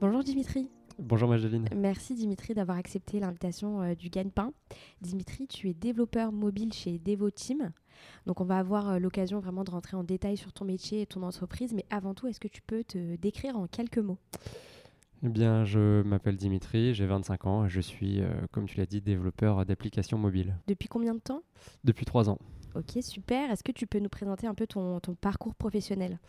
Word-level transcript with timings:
Bonjour 0.00 0.22
Dimitri. 0.22 0.70
Bonjour 1.00 1.28
Magdalene. 1.28 1.68
Merci 1.74 2.14
Dimitri 2.14 2.54
d'avoir 2.54 2.78
accepté 2.78 3.18
l'invitation 3.18 3.82
euh, 3.82 3.94
du 3.96 4.10
Gagne-Pain. 4.10 4.52
Dimitri, 5.00 5.48
tu 5.48 5.68
es 5.68 5.74
développeur 5.74 6.30
mobile 6.30 6.72
chez 6.72 7.00
DevoTeam. 7.00 7.72
Donc 8.24 8.40
on 8.40 8.44
va 8.44 8.58
avoir 8.58 8.90
euh, 8.90 8.98
l'occasion 9.00 9.40
vraiment 9.40 9.64
de 9.64 9.72
rentrer 9.72 9.96
en 9.96 10.04
détail 10.04 10.36
sur 10.36 10.52
ton 10.52 10.64
métier 10.64 11.00
et 11.00 11.06
ton 11.06 11.24
entreprise. 11.24 11.72
Mais 11.74 11.84
avant 11.90 12.14
tout, 12.14 12.28
est-ce 12.28 12.38
que 12.38 12.46
tu 12.46 12.62
peux 12.62 12.84
te 12.84 13.16
décrire 13.16 13.56
en 13.56 13.66
quelques 13.66 13.98
mots? 13.98 14.18
Eh 15.24 15.28
bien, 15.28 15.64
je 15.64 16.02
m'appelle 16.02 16.36
Dimitri, 16.36 16.94
j'ai 16.94 17.06
25 17.06 17.46
ans 17.46 17.64
et 17.64 17.68
je 17.68 17.80
suis, 17.80 18.20
euh, 18.20 18.28
comme 18.52 18.66
tu 18.66 18.78
l'as 18.78 18.86
dit, 18.86 19.00
développeur 19.00 19.66
d'applications 19.66 20.16
mobiles. 20.16 20.56
Depuis 20.68 20.86
combien 20.86 21.14
de 21.14 21.20
temps? 21.20 21.42
Depuis 21.82 22.04
3 22.04 22.30
ans. 22.30 22.38
Ok, 22.76 23.02
super. 23.02 23.50
Est-ce 23.50 23.64
que 23.64 23.72
tu 23.72 23.88
peux 23.88 23.98
nous 23.98 24.08
présenter 24.08 24.46
un 24.46 24.54
peu 24.54 24.68
ton, 24.68 25.00
ton 25.00 25.16
parcours 25.16 25.56
professionnel? 25.56 26.20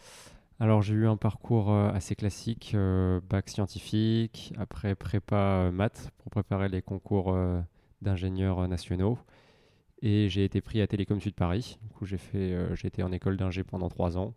Alors 0.59 0.81
j'ai 0.81 0.93
eu 0.93 1.07
un 1.07 1.15
parcours 1.15 1.71
euh, 1.71 1.89
assez 1.91 2.15
classique, 2.15 2.73
euh, 2.75 3.21
bac 3.29 3.49
scientifique, 3.49 4.53
après 4.57 4.93
prépa 4.93 5.35
euh, 5.35 5.71
maths 5.71 6.11
pour 6.17 6.29
préparer 6.31 6.67
les 6.67 6.81
concours 6.81 7.35
d'ingénieurs 8.01 8.67
nationaux. 8.67 9.17
Et 10.01 10.29
j'ai 10.29 10.43
été 10.43 10.61
pris 10.61 10.81
à 10.81 10.87
Télécom 10.87 11.19
Sud 11.19 11.35
Paris. 11.35 11.79
Du 11.81 12.05
j'ai 12.05 12.17
fait, 12.17 12.55
j'ai 12.75 12.87
été 12.87 13.03
en 13.03 13.11
école 13.11 13.37
d'ingé 13.37 13.63
pendant 13.63 13.89
trois 13.89 14.17
ans. 14.17 14.33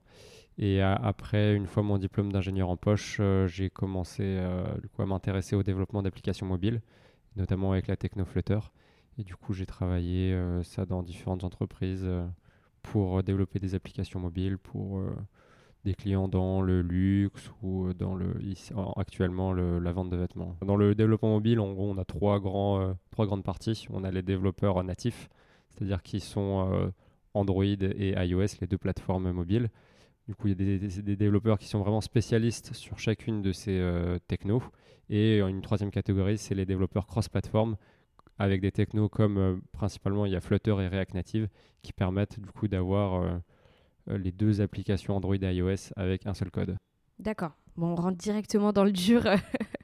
Et 0.58 0.82
après, 0.82 1.54
une 1.54 1.66
fois 1.66 1.82
mon 1.84 1.98
diplôme 1.98 2.32
d'ingénieur 2.32 2.68
en 2.68 2.76
poche, 2.76 3.20
j'ai 3.46 3.70
commencé 3.70 4.40
du 4.82 4.88
coup, 4.88 5.02
à 5.02 5.06
m'intéresser 5.06 5.54
au 5.54 5.62
développement 5.62 6.02
d'applications 6.02 6.46
mobiles, 6.46 6.82
notamment 7.36 7.72
avec 7.72 7.86
la 7.86 7.96
techno 7.96 8.24
Flutter. 8.24 8.58
Et 9.18 9.22
du 9.22 9.36
coup 9.36 9.52
j'ai 9.52 9.66
travaillé 9.66 10.36
ça 10.64 10.84
dans 10.84 11.04
différentes 11.04 11.44
entreprises 11.44 12.08
pour 12.82 13.22
développer 13.22 13.60
des 13.60 13.76
applications 13.76 14.18
mobiles, 14.18 14.58
pour 14.58 15.00
des 15.84 15.94
clients 15.94 16.28
dans 16.28 16.62
le 16.62 16.80
luxe 16.80 17.50
ou 17.62 17.92
dans 17.92 18.14
le 18.14 18.34
actuellement 18.96 19.52
la 19.52 19.92
vente 19.92 20.10
de 20.10 20.16
vêtements. 20.16 20.56
Dans 20.64 20.76
le 20.76 20.94
développement 20.94 21.30
mobile, 21.30 21.58
on 21.60 21.98
a 21.98 22.04
trois 22.04 22.38
grands 22.40 22.80
euh, 22.80 22.92
trois 23.10 23.26
grandes 23.26 23.42
parties. 23.42 23.86
On 23.90 24.04
a 24.04 24.10
les 24.10 24.22
développeurs 24.22 24.82
natifs, 24.84 25.28
c'est-à-dire 25.70 26.02
qui 26.02 26.20
sont 26.20 26.70
euh, 26.72 26.90
Android 27.34 27.64
et 27.64 28.14
iOS, 28.16 28.58
les 28.60 28.66
deux 28.66 28.78
plateformes 28.78 29.30
mobiles. 29.32 29.70
Du 30.28 30.36
coup, 30.36 30.46
il 30.46 30.50
y 30.50 30.74
a 30.74 31.02
des, 31.02 31.16
développeurs 31.16 31.58
qui 31.58 31.66
sont 31.66 31.80
vraiment 31.80 32.00
spécialistes 32.00 32.74
sur 32.74 32.98
chacune 33.00 33.42
de 33.42 33.50
ces 33.50 33.76
euh, 33.78 34.18
technos. 34.28 34.62
Et 35.10 35.40
une 35.40 35.62
troisième 35.62 35.90
catégorie, 35.90 36.38
c'est 36.38 36.54
les 36.54 36.64
développeurs 36.64 37.06
cross-platform 37.06 37.76
avec 38.38 38.60
des 38.60 38.72
technos 38.72 39.08
comme 39.08 39.60
principalement 39.72 40.26
il 40.26 40.32
y 40.32 40.36
a 40.36 40.40
Flutter 40.40 40.76
et 40.80 40.88
React 40.88 41.14
Native 41.14 41.48
qui 41.82 41.92
permettent 41.92 42.40
du 42.40 42.50
coup 42.50 42.68
d'avoir 42.68 43.14
euh, 43.14 43.38
les 44.06 44.32
deux 44.32 44.60
applications 44.60 45.16
Android 45.16 45.36
et 45.36 45.54
iOS 45.54 45.92
avec 45.96 46.26
un 46.26 46.34
seul 46.34 46.50
code. 46.50 46.76
D'accord. 47.18 47.52
Bon, 47.76 47.92
on 47.92 47.94
rentre 47.94 48.18
directement 48.18 48.72
dans 48.72 48.84
le 48.84 48.92
dur 48.92 49.24
euh, 49.26 49.36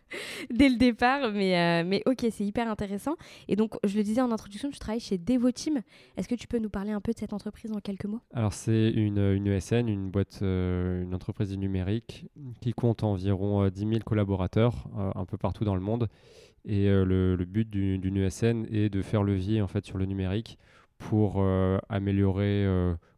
dès 0.50 0.68
le 0.68 0.76
départ, 0.76 1.32
mais, 1.32 1.56
euh, 1.56 1.84
mais 1.86 2.02
ok, 2.04 2.26
c'est 2.30 2.44
hyper 2.44 2.68
intéressant. 2.68 3.14
Et 3.48 3.56
donc, 3.56 3.76
je 3.84 3.96
le 3.96 4.02
disais 4.02 4.20
en 4.20 4.30
introduction, 4.30 4.70
tu 4.70 4.78
travailles 4.78 5.00
chez 5.00 5.16
Devoteam. 5.16 5.80
Est-ce 6.16 6.28
que 6.28 6.34
tu 6.34 6.46
peux 6.46 6.58
nous 6.58 6.68
parler 6.68 6.90
un 6.90 7.00
peu 7.00 7.12
de 7.12 7.18
cette 7.18 7.32
entreprise 7.32 7.72
en 7.72 7.78
quelques 7.78 8.04
mots? 8.04 8.20
Alors, 8.34 8.52
c'est 8.52 8.90
une, 8.90 9.18
une, 9.18 9.46
ESN, 9.46 9.88
une 9.88 10.10
boîte, 10.10 10.38
une 10.42 11.14
entreprise 11.14 11.48
du 11.48 11.56
numérique 11.56 12.26
qui 12.60 12.72
compte 12.72 13.04
environ 13.04 13.68
10 13.68 13.78
000 13.78 13.92
collaborateurs 14.04 14.86
un 15.14 15.24
peu 15.24 15.38
partout 15.38 15.64
dans 15.64 15.74
le 15.74 15.80
monde. 15.80 16.08
Et 16.66 16.88
le, 16.88 17.36
le, 17.36 17.44
but 17.46 17.70
d'une 17.70 18.16
ESN 18.16 18.66
est 18.70 18.90
de 18.90 19.00
faire 19.00 19.22
levier 19.22 19.62
en 19.62 19.68
fait 19.68 19.86
sur 19.86 19.96
le 19.96 20.04
numérique 20.04 20.58
pour 20.98 21.42
améliorer 21.88 22.66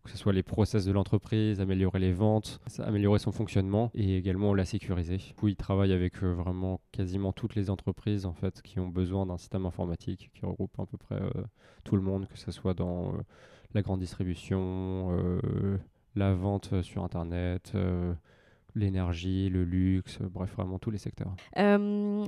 que 0.04 0.10
ce 0.10 0.16
soit 0.16 0.32
les 0.32 0.42
process 0.42 0.84
de 0.84 0.92
l'entreprise, 0.92 1.60
améliorer 1.60 1.98
les 1.98 2.12
ventes, 2.12 2.60
améliorer 2.78 3.18
son 3.18 3.32
fonctionnement 3.32 3.90
et 3.94 4.16
également 4.16 4.54
la 4.54 4.64
sécuriser. 4.64 5.18
Du 5.18 5.50
il 5.50 5.56
travaille 5.56 5.92
avec 5.92 6.22
euh, 6.22 6.32
vraiment 6.32 6.80
quasiment 6.92 7.32
toutes 7.32 7.54
les 7.54 7.70
entreprises 7.70 8.24
en 8.24 8.32
fait 8.32 8.62
qui 8.62 8.80
ont 8.80 8.88
besoin 8.88 9.26
d'un 9.26 9.36
système 9.36 9.66
informatique 9.66 10.30
qui 10.34 10.46
regroupe 10.46 10.78
à 10.78 10.86
peu 10.86 10.96
près 10.96 11.20
euh, 11.20 11.30
tout 11.84 11.96
le 11.96 12.02
monde, 12.02 12.26
que 12.28 12.38
ce 12.38 12.50
soit 12.50 12.74
dans 12.74 13.14
euh, 13.14 13.18
la 13.74 13.82
grande 13.82 14.00
distribution, 14.00 15.40
la 16.16 16.34
vente 16.34 16.82
sur 16.82 17.04
Internet 17.04 17.72
l'énergie, 18.74 19.48
le 19.48 19.64
luxe, 19.64 20.18
bref, 20.20 20.52
vraiment 20.54 20.78
tous 20.78 20.90
les 20.90 20.98
secteurs. 20.98 21.34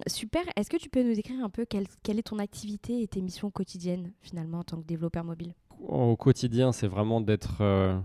super. 0.07 0.43
Est-ce 0.57 0.71
que 0.71 0.77
tu 0.77 0.89
peux 0.89 1.03
nous 1.03 1.15
décrire 1.15 1.45
un 1.45 1.51
peu 1.51 1.65
quelle, 1.65 1.87
est 2.19 2.23
ton 2.23 2.39
activité 2.39 3.03
et 3.03 3.09
tes 3.09 3.21
missions 3.21 3.51
quotidiennes 3.51 4.13
finalement 4.21 4.61
en 4.61 4.65
tant 4.65 4.77
que 4.77 4.87
développeur 4.87 5.25
mobile? 5.25 5.55
Au 5.89 6.17
quotidien, 6.17 6.73
c'est 6.73 6.87
vraiment 6.87 7.21
d'être, 7.21 7.59
euh, 7.61 7.99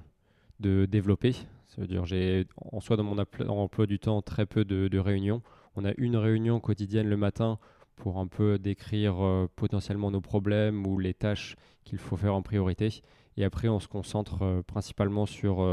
de 0.59 0.85
développer. 0.85 1.33
Ça 1.33 1.81
veut 1.81 1.87
dire, 1.87 2.05
j'ai 2.05 2.47
en 2.71 2.79
soi 2.79 2.97
dans 2.97 3.03
mon 3.03 3.17
emploi 3.17 3.85
du 3.85 3.99
temps 3.99 4.21
très 4.21 4.45
peu 4.45 4.65
de, 4.65 4.99
réunions. 4.99 5.41
On 5.75 5.85
a 5.85 5.91
une 5.97 6.15
réunion 6.15 6.59
quotidienne 6.59 7.07
le 7.07 7.17
matin 7.17 7.59
pour 7.95 8.17
un 8.19 8.27
peu 8.27 8.57
décrire 8.57 9.23
euh, 9.23 9.47
potentiellement 9.55 10.11
nos 10.11 10.21
problèmes 10.21 10.85
ou 10.87 10.99
les 10.99 11.13
tâches 11.13 11.55
qu'il 11.83 11.99
faut 11.99 12.17
faire 12.17 12.35
en 12.35 12.41
priorité. 12.41 13.01
Et 13.37 13.43
après, 13.43 13.67
on 13.67 13.79
se 13.79 13.87
concentre 13.87 14.41
euh, 14.41 14.61
principalement 14.63 15.25
sur 15.25 15.63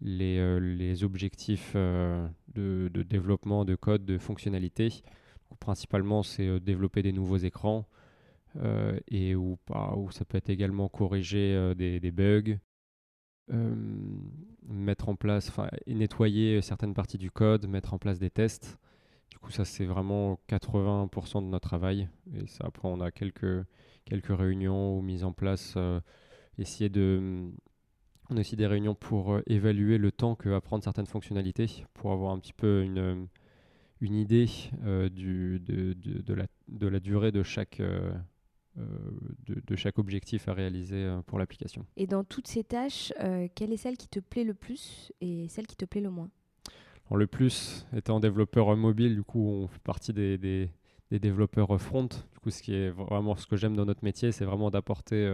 les, 0.00 1.04
objectifs 1.04 1.74
de, 1.74 2.28
de, 2.54 3.02
développement 3.02 3.64
de 3.64 3.76
code, 3.76 4.04
de 4.04 4.18
fonctionnalité. 4.18 5.02
principalement, 5.60 6.24
c'est 6.24 6.58
développer 6.58 7.02
des 7.02 7.12
nouveaux 7.12 7.36
écrans, 7.36 7.86
euh, 8.60 8.98
et 9.08 9.34
où, 9.34 9.58
où, 9.96 10.10
ça 10.10 10.24
peut 10.24 10.36
être 10.36 10.50
également 10.50 10.88
corriger 10.88 11.54
euh, 11.54 11.74
des, 11.74 12.10
bugs, 12.10 12.58
euh, 13.50 13.74
mettre 14.68 15.08
en 15.08 15.16
place, 15.16 15.50
nettoyer 15.86 16.60
certaines 16.60 16.94
parties 16.94 17.18
du 17.18 17.30
code, 17.30 17.66
mettre 17.66 17.94
en 17.94 17.98
place 17.98 18.18
des 18.18 18.30
tests. 18.30 18.78
Du 19.30 19.38
coup, 19.38 19.50
ça 19.50 19.64
c'est 19.64 19.86
vraiment 19.86 20.38
80% 20.48 21.42
de 21.42 21.48
notre 21.48 21.66
travail. 21.66 22.08
Et 22.34 22.46
ça, 22.46 22.64
après, 22.66 22.88
on 22.88 23.00
a 23.00 23.10
quelques, 23.10 23.64
quelques 24.04 24.36
réunions 24.36 24.98
ou 24.98 25.02
mises 25.02 25.24
en 25.24 25.32
place, 25.32 25.76
essayer 26.58 26.90
de 26.90 27.50
on 28.30 28.36
a 28.36 28.40
aussi 28.40 28.56
des 28.56 28.66
réunions 28.66 28.94
pour 28.94 29.40
évaluer 29.46 29.98
le 29.98 30.12
temps 30.12 30.36
que 30.36 30.48
va 30.48 30.60
prendre 30.60 30.84
certaines 30.84 31.06
fonctionnalités, 31.06 31.84
pour 31.92 32.12
avoir 32.12 32.32
un 32.32 32.38
petit 32.38 32.52
peu 32.52 32.82
une, 32.82 33.26
une 34.00 34.14
idée 34.14 34.48
du, 35.10 35.60
de, 35.60 35.94
de, 35.94 36.34
la, 36.34 36.46
de, 36.68 36.86
la, 36.86 37.00
durée 37.00 37.32
de 37.32 37.42
chaque, 37.42 37.82
de, 38.76 39.76
chaque 39.76 39.98
objectif 39.98 40.48
à 40.48 40.54
réaliser 40.54 40.96
euh, 40.96 41.20
pour 41.22 41.38
l'application. 41.38 41.84
Et 41.96 42.06
dans 42.06 42.24
toutes 42.24 42.48
ces 42.48 42.64
tâches, 42.64 43.12
euh, 43.20 43.48
quelle 43.54 43.72
est 43.72 43.76
celle 43.76 43.96
qui 43.96 44.08
te 44.08 44.20
plaît 44.20 44.44
le 44.44 44.54
plus 44.54 45.12
et 45.20 45.48
celle 45.48 45.66
qui 45.66 45.76
te 45.76 45.84
plaît 45.84 46.00
le 46.00 46.10
moins? 46.10 46.30
Le 47.10 47.26
plus, 47.26 47.86
étant 47.94 48.20
développeur 48.20 48.74
mobile, 48.76 49.14
du 49.14 49.22
coup, 49.22 49.46
on 49.46 49.66
fait 49.66 49.82
partie 49.82 50.14
des, 50.14 50.38
des, 50.38 50.70
développeurs 51.10 51.78
front. 51.78 52.04
Du 52.04 52.38
coup, 52.40 52.50
ce 52.50 52.62
qui 52.62 52.74
est 52.74 52.88
vraiment 52.88 53.36
ce 53.36 53.46
que 53.46 53.56
j'aime 53.56 53.76
dans 53.76 53.84
notre 53.84 54.02
métier, 54.02 54.32
c'est 54.32 54.46
vraiment 54.46 54.70
d'apporter 54.70 55.26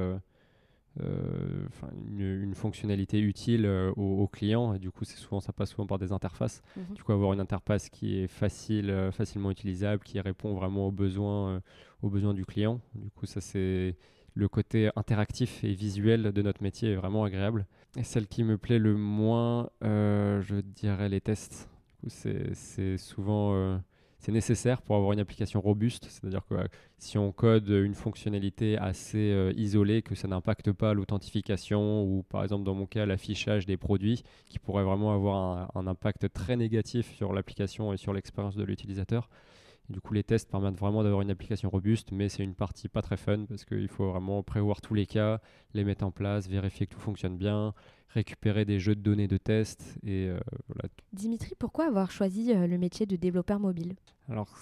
euh, 1.01 1.69
une, 2.09 2.55
fonctionnalité 2.55 3.21
utile 3.21 3.67
euh, 3.67 3.93
aux, 3.93 4.27
clients. 4.27 4.75
Et 4.75 4.79
du 4.79 4.91
coup, 4.91 5.05
c'est 5.05 5.17
souvent, 5.17 5.41
ça 5.41 5.53
passe 5.53 5.71
souvent 5.71 5.87
par 5.87 5.99
des 5.99 6.13
interfaces. 6.13 6.63
Mhm. 6.77 6.95
Du 6.95 7.03
coup, 7.03 7.13
avoir 7.13 7.33
une 7.33 7.41
interface 7.41 7.89
qui 7.89 8.19
est 8.19 8.27
facile, 8.27 8.91
euh, 8.91 9.13
facilement 9.13 9.51
utilisable, 9.51 10.03
qui 10.03 10.21
répond 10.21 10.55
vraiment 10.55 10.89
aux 10.89 10.93
besoins, 10.93 11.63
aux 12.03 12.11
besoins 12.11 12.35
du 12.35 12.45
client. 12.45 12.81
Du 12.95 13.11
coup, 13.11 13.27
ça 13.27 13.41
c'est 13.41 13.97
le 14.35 14.49
côté 14.49 14.91
interactif 14.97 15.63
et 15.65 15.73
visuel 15.73 16.33
de 16.33 16.43
notre 16.43 16.63
métier 16.63 16.93
est 16.93 16.97
vraiment 16.97 17.25
agréable. 17.25 17.67
Et 17.97 18.05
celle 18.05 18.27
qui 18.27 18.45
me 18.45 18.59
plaît 18.59 18.79
le 18.79 18.97
moins, 18.97 19.71
je 19.83 20.61
dirais 20.61 21.09
les 21.09 21.21
tests. 21.21 21.69
C'est 22.07 22.97
souvent 22.99 23.81
c'est 24.19 24.33
nécessaire 24.33 24.83
pour 24.83 24.97
avoir 24.97 25.13
une 25.13 25.21
application 25.21 25.61
robuste. 25.61 26.07
C'est-à-dire 26.11 26.45
que 26.47 26.55
si 26.99 27.19
on 27.19 27.31
code 27.33 27.69
une 27.69 27.95
fonctionnalité 27.95 28.77
assez 28.77 29.31
euh, 29.33 29.53
isolée, 29.57 30.03
que 30.03 30.15
ça 30.15 30.27
n'impacte 30.27 30.73
pas 30.73 30.93
l'authentification 30.93 32.03
ou 32.03 32.25
par 32.25 32.43
exemple 32.43 32.65
dans 32.65 32.75
mon 32.75 32.87
cas 32.87 33.07
l'affichage 33.07 33.65
des 33.65 33.77
produits, 33.77 34.25
qui 34.47 34.59
pourrait 34.59 34.85
vraiment 34.85 35.15
avoir 35.15 35.71
un, 35.77 35.87
impact 35.87 36.33
très 36.33 36.57
négatif 36.57 37.15
sur 37.15 37.33
l'application 37.33 37.93
et 37.93 37.97
sur 37.97 38.13
l'expérience 38.13 38.57
de 38.57 38.65
l'utilisateur, 38.65 39.31
du 39.89 40.01
coup, 40.01 40.13
les 40.13 40.23
tests 40.23 40.51
permettent 40.51 40.79
vraiment 40.79 41.03
d'avoir 41.03 41.23
une 41.23 41.31
application 41.31 41.71
robuste, 41.71 42.13
mais 42.13 42.29
c'est 42.29 42.43
une 42.43 42.55
partie 42.55 42.89
pas 42.89 43.01
très 43.01 43.17
fun 43.17 43.47
parce 43.49 43.65
qu'il 43.65 43.89
faut 43.89 44.11
vraiment 44.11 44.43
prévoir 44.43 44.83
tous 44.83 44.95
les 44.95 45.07
cas, 45.07 45.41
les 45.73 45.83
mettre 45.83 46.05
en 46.05 46.11
place, 46.11 46.47
vérifier 46.47 46.87
que 46.87 46.95
tout 46.95 47.01
fonctionne 47.01 47.39
bien, 47.39 47.73
récupérer 48.11 48.67
des 48.67 48.79
jeux 48.79 48.95
de 48.95 49.01
données 49.01 49.29
de 49.29 49.39
tests. 49.39 49.99
Et, 50.03 50.29
euh, 50.29 50.39
voilà. 50.69 50.91
Dimitri, 51.15 51.55
pourquoi 51.59 51.87
avoir 51.87 52.11
choisi 52.11 52.53
euh, 52.53 52.67
le 52.67 52.77
métier 52.77 53.07
de 53.07 53.17
développeur 53.17 53.61
mobile? 53.61 53.95
Alors, 54.29 54.59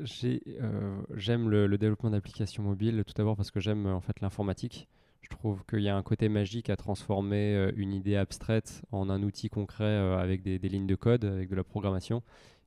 euh, 0.00 1.02
j'aime 1.16 1.50
le, 1.50 1.66
le, 1.66 1.76
développement 1.76 2.10
d'applications 2.10 2.62
mobiles 2.62 3.04
tout 3.06 3.14
d'abord 3.14 3.36
parce 3.36 3.50
que 3.50 3.60
j'aime 3.60 3.86
en 3.86 4.00
fait 4.00 4.20
l'informatique. 4.22 4.88
Je 5.20 5.28
trouve 5.28 5.64
qu'il 5.66 5.80
y 5.80 5.88
a 5.90 5.96
un 5.96 6.02
côté 6.02 6.30
magique 6.30 6.70
à 6.70 6.76
transformer 6.76 7.70
une 7.76 7.92
idée 7.92 8.16
abstraite 8.16 8.82
en 8.90 9.08
un 9.08 9.22
outil 9.22 9.50
concret 9.50 9.96
avec 9.96 10.42
des, 10.42 10.58
des, 10.58 10.68
lignes 10.68 10.86
de 10.86 10.96
code, 10.96 11.24
avec 11.24 11.48
de 11.48 11.54
la 11.54 11.62
programmation. 11.62 12.22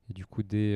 Et 0.08 0.14
du 0.14 0.24
coup, 0.24 0.42
dès 0.42 0.74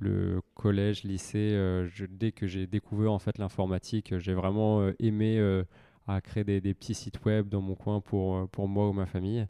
le 0.00 0.40
collège, 0.54 1.04
lycée, 1.04 1.52
euh, 1.52 1.88
dès 2.10 2.32
que 2.32 2.46
j'ai 2.46 2.66
découvert 2.66 3.12
en 3.12 3.18
fait 3.18 3.38
l'informatique, 3.38 4.18
j'ai 4.18 4.34
vraiment 4.34 4.80
euh, 4.80 4.92
aimé 4.98 5.38
euh, 5.38 5.64
à 6.06 6.20
créer 6.20 6.44
des, 6.44 6.74
petits 6.74 6.94
sites 6.94 7.24
web 7.24 7.48
dans 7.48 7.60
mon 7.60 7.74
coin 7.74 8.00
pour, 8.00 8.48
pour 8.50 8.68
moi 8.68 8.88
ou 8.88 8.92
ma 8.92 9.06
famille. 9.06 9.46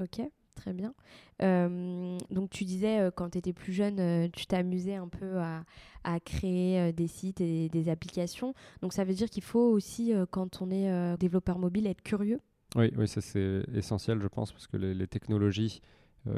Ok, 0.00 0.22
très 0.54 0.72
bien. 0.72 0.94
donc 1.40 2.50
tu 2.50 2.64
disais 2.64 3.10
quand 3.14 3.30
tu 3.30 3.38
étais 3.38 3.52
plus 3.52 3.72
jeune, 3.72 4.30
tu 4.30 4.46
t'amusais 4.46 4.94
un 4.94 5.08
peu 5.08 5.38
à, 5.38 5.64
à 6.04 6.18
créer 6.18 6.92
des 6.94 7.08
sites 7.08 7.42
et 7.42 7.68
des 7.68 7.90
applications. 7.90 8.54
Donc 8.80 8.94
ça 8.94 9.04
veut 9.04 9.12
dire 9.12 9.28
qu'il 9.28 9.42
faut 9.42 9.70
aussi, 9.70 10.14
quand 10.30 10.62
on 10.62 10.70
est 10.70 11.16
développeur 11.18 11.58
mobile, 11.58 11.86
être 11.86 12.02
curieux? 12.02 12.40
Oui, 12.74 12.90
oui 12.96 13.06
ça 13.06 13.20
c'est 13.20 13.62
essentiel 13.74 14.18
je 14.22 14.28
pense 14.28 14.50
parce 14.50 14.66
que 14.66 14.78
les, 14.78 14.94
les 14.94 15.06
technologies 15.06 15.82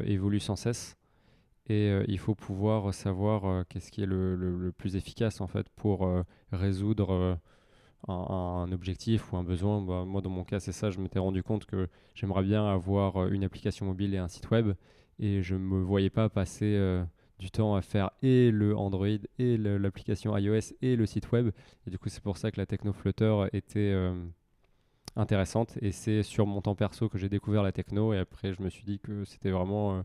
évoluent 0.04 0.40
sans 0.40 0.56
cesse 0.56 0.96
et 1.68 1.88
euh, 1.90 2.04
il 2.08 2.18
faut 2.18 2.34
pouvoir 2.34 2.92
savoir 2.92 3.46
euh, 3.46 3.62
qu'est-ce 3.68 3.90
qui 3.90 4.02
est 4.02 4.06
le, 4.06 4.36
le, 4.36 4.72
plus 4.72 4.96
efficace 4.96 5.40
en 5.40 5.46
fait 5.46 5.68
pour 5.70 6.06
euh, 6.06 6.22
résoudre 6.52 7.38
un, 8.08 8.70
objectif 8.72 9.32
ou 9.32 9.36
un 9.36 9.44
besoin. 9.44 9.80
Bah, 9.80 10.04
moi, 10.06 10.20
dans 10.20 10.30
mon 10.30 10.44
cas, 10.44 10.60
c'est 10.60 10.72
ça. 10.72 10.90
Je 10.90 11.00
m'étais 11.00 11.18
rendu 11.18 11.42
compte 11.42 11.64
que 11.64 11.88
j'aimerais 12.14 12.42
bien 12.42 12.66
avoir 12.66 13.28
une 13.28 13.44
application 13.44 13.86
mobile 13.86 14.14
et 14.14 14.18
un 14.18 14.28
site 14.28 14.50
web, 14.50 14.74
et 15.18 15.42
je 15.42 15.56
me 15.56 15.80
voyais 15.80 16.10
pas 16.10 16.28
passer 16.28 17.02
du 17.38 17.50
temps 17.50 17.74
à 17.74 17.82
faire 17.82 18.10
et 18.22 18.50
le 18.50 18.76
Android 18.76 19.06
et 19.38 19.56
l'application 19.56 20.36
iOS 20.36 20.74
et 20.82 20.96
le 20.96 21.06
site 21.06 21.32
web. 21.32 21.50
Et 21.86 21.90
du 21.90 21.98
coup, 21.98 22.10
c'est 22.10 22.22
pour 22.22 22.36
ça 22.36 22.50
que 22.50 22.60
la 22.60 22.66
techno 22.66 22.92
Flutter 22.92 23.46
était 23.52 23.94
intéressante. 25.16 25.76
Et 25.80 25.92
c'est 25.92 26.22
sur 26.22 26.46
mon 26.46 26.60
temps 26.60 26.74
perso 26.74 27.08
que 27.08 27.18
j'ai 27.18 27.28
découvert 27.28 27.62
la 27.62 27.72
techno. 27.72 28.12
Et 28.12 28.18
après, 28.18 28.52
je 28.52 28.62
me 28.62 28.70
suis 28.70 28.84
dit 28.84 28.98
que 28.98 29.24
c'était 29.24 29.50
vraiment 29.50 29.96
euh, 29.96 30.02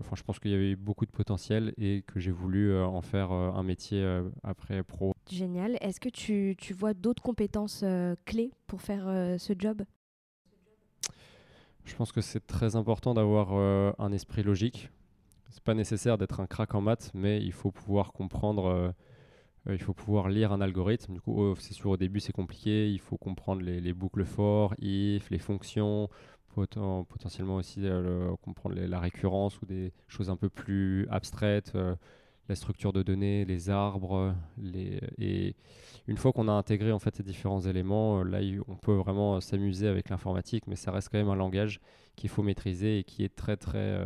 enfin, 0.00 0.16
je 0.16 0.22
pense 0.22 0.38
qu'il 0.38 0.50
y 0.50 0.54
avait 0.54 0.76
beaucoup 0.76 1.06
de 1.06 1.10
potentiel 1.10 1.72
et 1.78 2.02
que 2.06 2.18
j'ai 2.18 2.30
voulu 2.30 2.70
euh, 2.70 2.84
en 2.84 3.02
faire 3.02 3.32
euh, 3.32 3.52
un 3.52 3.62
métier 3.62 4.04
après 4.42 4.82
pro. 4.82 5.14
Génial. 5.30 5.76
Est-ce 5.80 6.00
que 6.00 6.08
tu, 6.08 6.56
tu 6.58 6.74
vois 6.74 6.94
d'autres 6.94 7.22
compétences 7.22 7.84
clés 8.24 8.52
pour 8.66 8.82
faire 8.82 9.04
ce 9.38 9.52
job? 9.58 9.82
Je 11.84 11.96
pense 11.96 12.12
que 12.12 12.20
c'est 12.20 12.46
très 12.46 12.76
important 12.76 13.14
d'avoir 13.14 13.52
un 13.52 14.12
esprit 14.12 14.42
logique. 14.42 14.90
C'est 15.50 15.64
pas 15.64 15.74
nécessaire 15.74 16.18
d'être 16.18 16.40
un 16.40 16.46
crack 16.46 16.74
en 16.74 16.80
maths, 16.80 17.10
mais 17.14 17.42
il 17.42 17.52
faut 17.52 17.70
pouvoir 17.70 18.12
comprendre 18.12 18.94
il 19.68 19.78
faut 19.78 19.92
pouvoir 19.92 20.28
lire 20.28 20.52
un 20.52 20.60
algorithme. 20.60 21.14
Du 21.14 21.20
coup, 21.20 21.42
oh, 21.42 21.54
c'est 21.58 21.74
sûr, 21.74 21.90
au 21.90 21.96
début, 21.96 22.20
c'est 22.20 22.32
compliqué. 22.32 22.90
Il 22.90 22.98
faut 22.98 23.18
comprendre 23.18 23.60
les, 23.60 23.80
les, 23.80 23.92
boucles 23.92 24.24
for, 24.24 24.74
if, 24.80 25.28
les 25.30 25.38
fonctions, 25.38 26.08
potentiellement 26.54 27.56
aussi 27.56 27.80
euh, 27.84 28.34
comprendre 28.42 28.76
la 28.76 29.00
récurrence 29.00 29.60
ou 29.62 29.66
des 29.66 29.92
choses 30.08 30.30
un 30.30 30.36
peu 30.36 30.48
plus 30.48 31.06
abstraites, 31.10 31.72
euh, 31.74 31.94
la 32.48 32.54
structure 32.54 32.92
de 32.92 33.02
données, 33.02 33.44
les 33.44 33.70
arbres. 33.70 34.34
Les, 34.58 35.00
et 35.18 35.54
une 36.06 36.16
fois 36.16 36.32
qu'on 36.32 36.48
a 36.48 36.52
intégré 36.52 36.92
en 36.92 36.98
fait 36.98 37.16
ces 37.16 37.22
différents 37.22 37.60
éléments, 37.60 38.20
euh, 38.20 38.24
là 38.24 38.40
on 38.68 38.76
peut 38.76 38.94
vraiment 38.94 39.40
s'amuser 39.40 39.86
avec 39.86 40.08
l'informatique, 40.08 40.66
mais 40.66 40.76
ça 40.76 40.90
reste 40.90 41.08
quand 41.10 41.18
même 41.18 41.28
un 41.28 41.36
langage 41.36 41.80
qu'il 42.16 42.30
faut 42.30 42.42
maîtriser 42.42 42.98
et 42.98 43.04
qui 43.04 43.24
est 43.24 43.34
très 43.34 43.56
très 43.56 43.98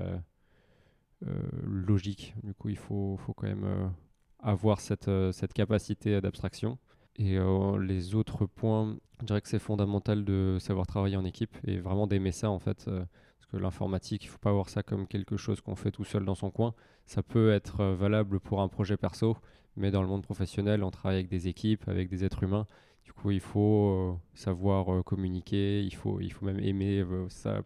logique. 1.66 2.34
Du 2.42 2.52
coup, 2.52 2.68
il 2.68 2.76
faut, 2.76 3.16
faut 3.16 3.32
quand 3.32 3.46
même 3.46 3.90
avoir 4.38 4.80
cette, 4.80 5.10
cette 5.32 5.54
capacité 5.54 6.20
d'abstraction. 6.20 6.78
Et 7.16 7.38
euh, 7.38 7.78
les 7.78 8.14
autres 8.14 8.46
points, 8.46 8.96
je 9.20 9.26
dirais 9.26 9.40
que 9.40 9.48
c'est 9.48 9.60
fondamental 9.60 10.24
de 10.24 10.58
savoir 10.60 10.86
travailler 10.86 11.16
en 11.16 11.24
équipe 11.24 11.56
et 11.64 11.78
vraiment 11.78 12.06
d'aimer 12.06 12.32
ça 12.32 12.50
en 12.50 12.58
fait. 12.58 12.86
Euh, 12.88 13.04
parce 13.38 13.50
que 13.50 13.56
l'informatique, 13.56 14.24
il 14.24 14.28
ne 14.28 14.32
faut 14.32 14.38
pas 14.38 14.52
voir 14.52 14.68
ça 14.68 14.82
comme 14.82 15.06
quelque 15.06 15.36
chose 15.36 15.60
qu'on 15.60 15.76
fait 15.76 15.92
tout 15.92 16.04
seul 16.04 16.24
dans 16.24 16.34
son 16.34 16.50
coin. 16.50 16.74
Ça 17.06 17.22
peut 17.22 17.52
être 17.52 17.80
euh, 17.80 17.94
valable 17.94 18.40
pour 18.40 18.62
un 18.62 18.68
projet 18.68 18.96
perso, 18.96 19.36
mais 19.76 19.90
dans 19.90 20.02
le 20.02 20.08
monde 20.08 20.22
professionnel, 20.22 20.82
on 20.82 20.90
travaille 20.90 21.18
avec 21.18 21.28
des 21.28 21.46
équipes, 21.46 21.88
avec 21.88 22.08
des 22.08 22.24
êtres 22.24 22.42
humains. 22.42 22.66
Du 23.04 23.12
coup, 23.12 23.30
il 23.30 23.40
faut 23.40 24.18
savoir 24.32 25.04
communiquer, 25.04 25.82
il 25.82 25.94
faut, 25.94 26.20
il 26.20 26.32
faut 26.32 26.46
même 26.46 26.58
aimer 26.58 27.04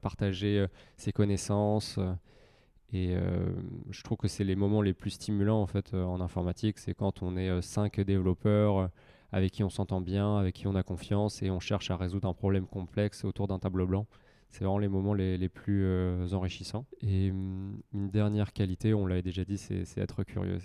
partager 0.03 0.67
ses 0.97 1.13
connaissances. 1.13 2.01
Et 2.93 3.15
je 3.89 4.03
trouve 4.03 4.19
que 4.19 4.27
c'est 4.27 4.43
les 4.43 4.57
moments 4.57 4.83
les 4.83 4.95
plus 4.95 5.11
stimulants 5.11 5.63
en 5.63 5.69
fait 5.69 5.95
en 5.95 6.21
informatique, 6.21 6.79
c'est 6.79 6.93
quand 6.93 7.23
on 7.23 7.37
est 7.37 7.63
cinq 7.63 8.01
développeurs 8.01 8.91
avec 9.33 9.53
qui 9.53 9.65
on 9.65 9.71
s'entend 9.71 10.01
bien, 10.01 10.39
avec 10.39 10.55
qui 10.55 10.67
on 10.67 10.75
a 10.75 10.83
confiance 10.83 11.43
et 11.43 11.51
on 11.51 11.61
cherche 11.61 11.91
à 11.91 11.97
résoudre 11.97 12.29
un 12.29 12.35
problème 12.35 12.67
complexe 12.67 13.25
autour 13.25 13.49
d'un 13.49 13.59
tableau 13.59 13.87
blanc. 13.87 14.07
C'est 14.51 14.65
vraiment 14.65 14.79
les 14.79 14.89
moments 14.89 15.13
les, 15.13 15.49
plus 15.49 15.85
euh, 15.85 16.27
enrichissants. 16.33 16.87
Et 17.03 17.31
hum, 17.31 17.81
une 17.93 18.09
dernière 18.09 18.53
qualité, 18.53 18.95
on 18.95 19.07
l'avait 19.07 19.23
déjà 19.23 19.45
dit, 19.45 19.59
c'est 19.59 19.99
être 19.99 20.25
curieux. 20.25 20.59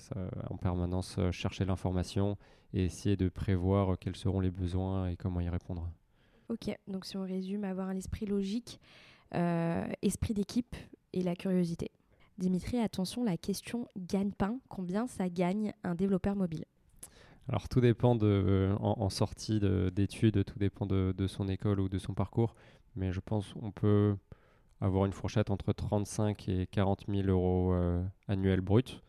en 0.49 0.57
permanence, 0.57 1.17
euh, 1.19 1.31
chercher 1.31 1.65
l'information 1.65 2.37
et 2.73 2.85
essayer 2.85 3.17
de 3.17 3.29
prévoir 3.29 3.93
euh, 3.93 3.95
quels 3.99 4.15
seront 4.15 4.39
les 4.39 4.51
besoins 4.51 5.09
et 5.09 5.17
comment 5.17 5.41
y 5.41 5.49
répondre. 5.49 5.89
Ok, 6.49 6.75
donc 6.87 7.05
si 7.05 7.17
on 7.17 7.23
résume, 7.23 7.63
avoir 7.65 7.89
un 7.89 7.95
esprit 7.95 8.25
logique, 8.25 8.79
esprit 10.01 10.35
d'équipe 10.35 10.75
et 11.13 11.23
la 11.23 11.35
curiosité. 11.35 11.89
Dimitri, 12.37 12.79
attention, 12.79 13.23
la 13.23 13.37
question 13.37 13.87
gagne-pain. 13.97 14.59
Combien 14.69 15.07
ça 15.07 15.29
gagne 15.29 15.73
un 15.83 15.95
développeur 15.95 16.35
mobile? 16.35 16.65
Alors 17.49 17.67
tout 17.67 17.81
dépend 17.81 18.15
de, 18.15 18.25
euh, 18.25 18.75
en, 18.79 19.09
sortie 19.09 19.59
d'études, 19.91 20.45
tout 20.45 20.59
dépend 20.59 20.85
de, 20.85 21.27
son 21.27 21.47
école 21.49 21.79
ou 21.81 21.89
de 21.89 21.97
son 21.97 22.13
parcours, 22.13 22.55
mais 22.95 23.11
je 23.11 23.19
pense 23.19 23.53
qu'on 23.53 23.71
peut 23.71 24.15
avoir 24.79 25.05
une 25.05 25.13
fourchette 25.13 25.49
entre 25.49 25.73
35 25.73 26.47
et 26.49 26.67
40 26.67 27.05
000 27.07 27.27
euros 27.27 27.73
euh, 27.73 28.01
annuels 28.27 28.61
bruts 28.61 29.01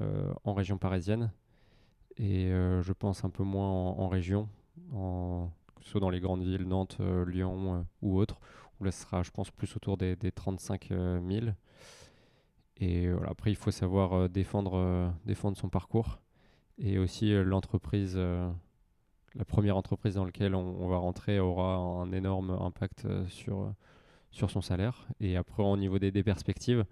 euh, 0.00 0.32
en 0.44 0.52
région 0.52 0.76
parisienne, 0.76 1.32
et 2.18 2.50
je 2.50 2.92
pense 2.92 3.24
un 3.24 3.30
peu 3.30 3.44
moins 3.44 3.66
en, 3.66 4.08
région, 4.08 4.46
que 4.92 5.82
ce 5.82 5.90
soit 5.90 6.00
dans 6.00 6.10
les 6.10 6.20
grandes 6.20 6.42
villes, 6.42 6.64
Nantes, 6.68 6.98
Lyon 7.26 7.86
ou 8.02 8.18
autres, 8.18 8.40
où 8.78 8.84
là 8.84 8.90
ce 8.90 9.02
sera 9.04 9.22
je 9.22 9.30
pense 9.30 9.50
plus 9.50 9.74
autour 9.74 9.96
des, 9.96 10.16
des 10.16 10.30
35 10.30 10.88
000. 10.90 11.22
Et 12.76 13.10
voilà, 13.10 13.30
après 13.30 13.50
il 13.52 13.56
faut 13.56 13.70
savoir 13.70 14.28
défendre 14.28 15.14
son 15.54 15.70
parcours 15.70 16.20
et 16.80 16.98
aussi 16.98 17.32
euh, 17.32 17.44
l'entreprise, 17.44 18.14
euh, 18.16 18.50
la 19.34 19.44
première 19.44 19.76
entreprise 19.76 20.14
dans 20.14 20.24
laquelle 20.24 20.54
on, 20.54 20.88
va 20.88 20.96
rentrer 20.96 21.38
aura 21.38 21.76
un 21.76 22.10
énorme 22.12 22.50
impact 22.50 23.04
euh, 23.04 23.26
sur, 23.28 23.72
sur 24.30 24.50
son 24.50 24.60
salaire. 24.60 25.06
Et 25.20 25.36
après, 25.36 25.62
au 25.62 25.76
niveau 25.76 25.98
des, 25.98 26.22
perspectives, 26.22 26.84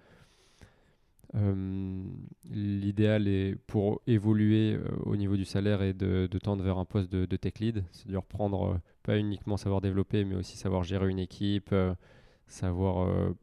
l'idéal 2.51 3.29
est 3.29 3.57
pour 3.67 4.01
évoluer 4.07 4.79
au 5.05 5.15
niveau 5.15 5.37
du 5.37 5.45
salaire 5.45 5.83
et 5.83 5.93
de, 5.93 6.27
tendre 6.43 6.65
vers 6.65 6.79
un 6.79 6.87
poste 6.87 7.13
de, 7.13 7.37
tech 7.37 7.59
lead, 7.61 7.85
c'est-à-dire 7.93 8.23
prendre 8.23 8.81
pas 9.03 9.19
uniquement 9.19 9.59
savoir 9.59 9.83
développer, 9.83 10.25
mais 10.25 10.37
aussi 10.37 10.57
savoir 10.57 10.85
gérer 10.85 11.11
une 11.11 11.19
équipe, 11.19 11.75
savoir 12.47 13.35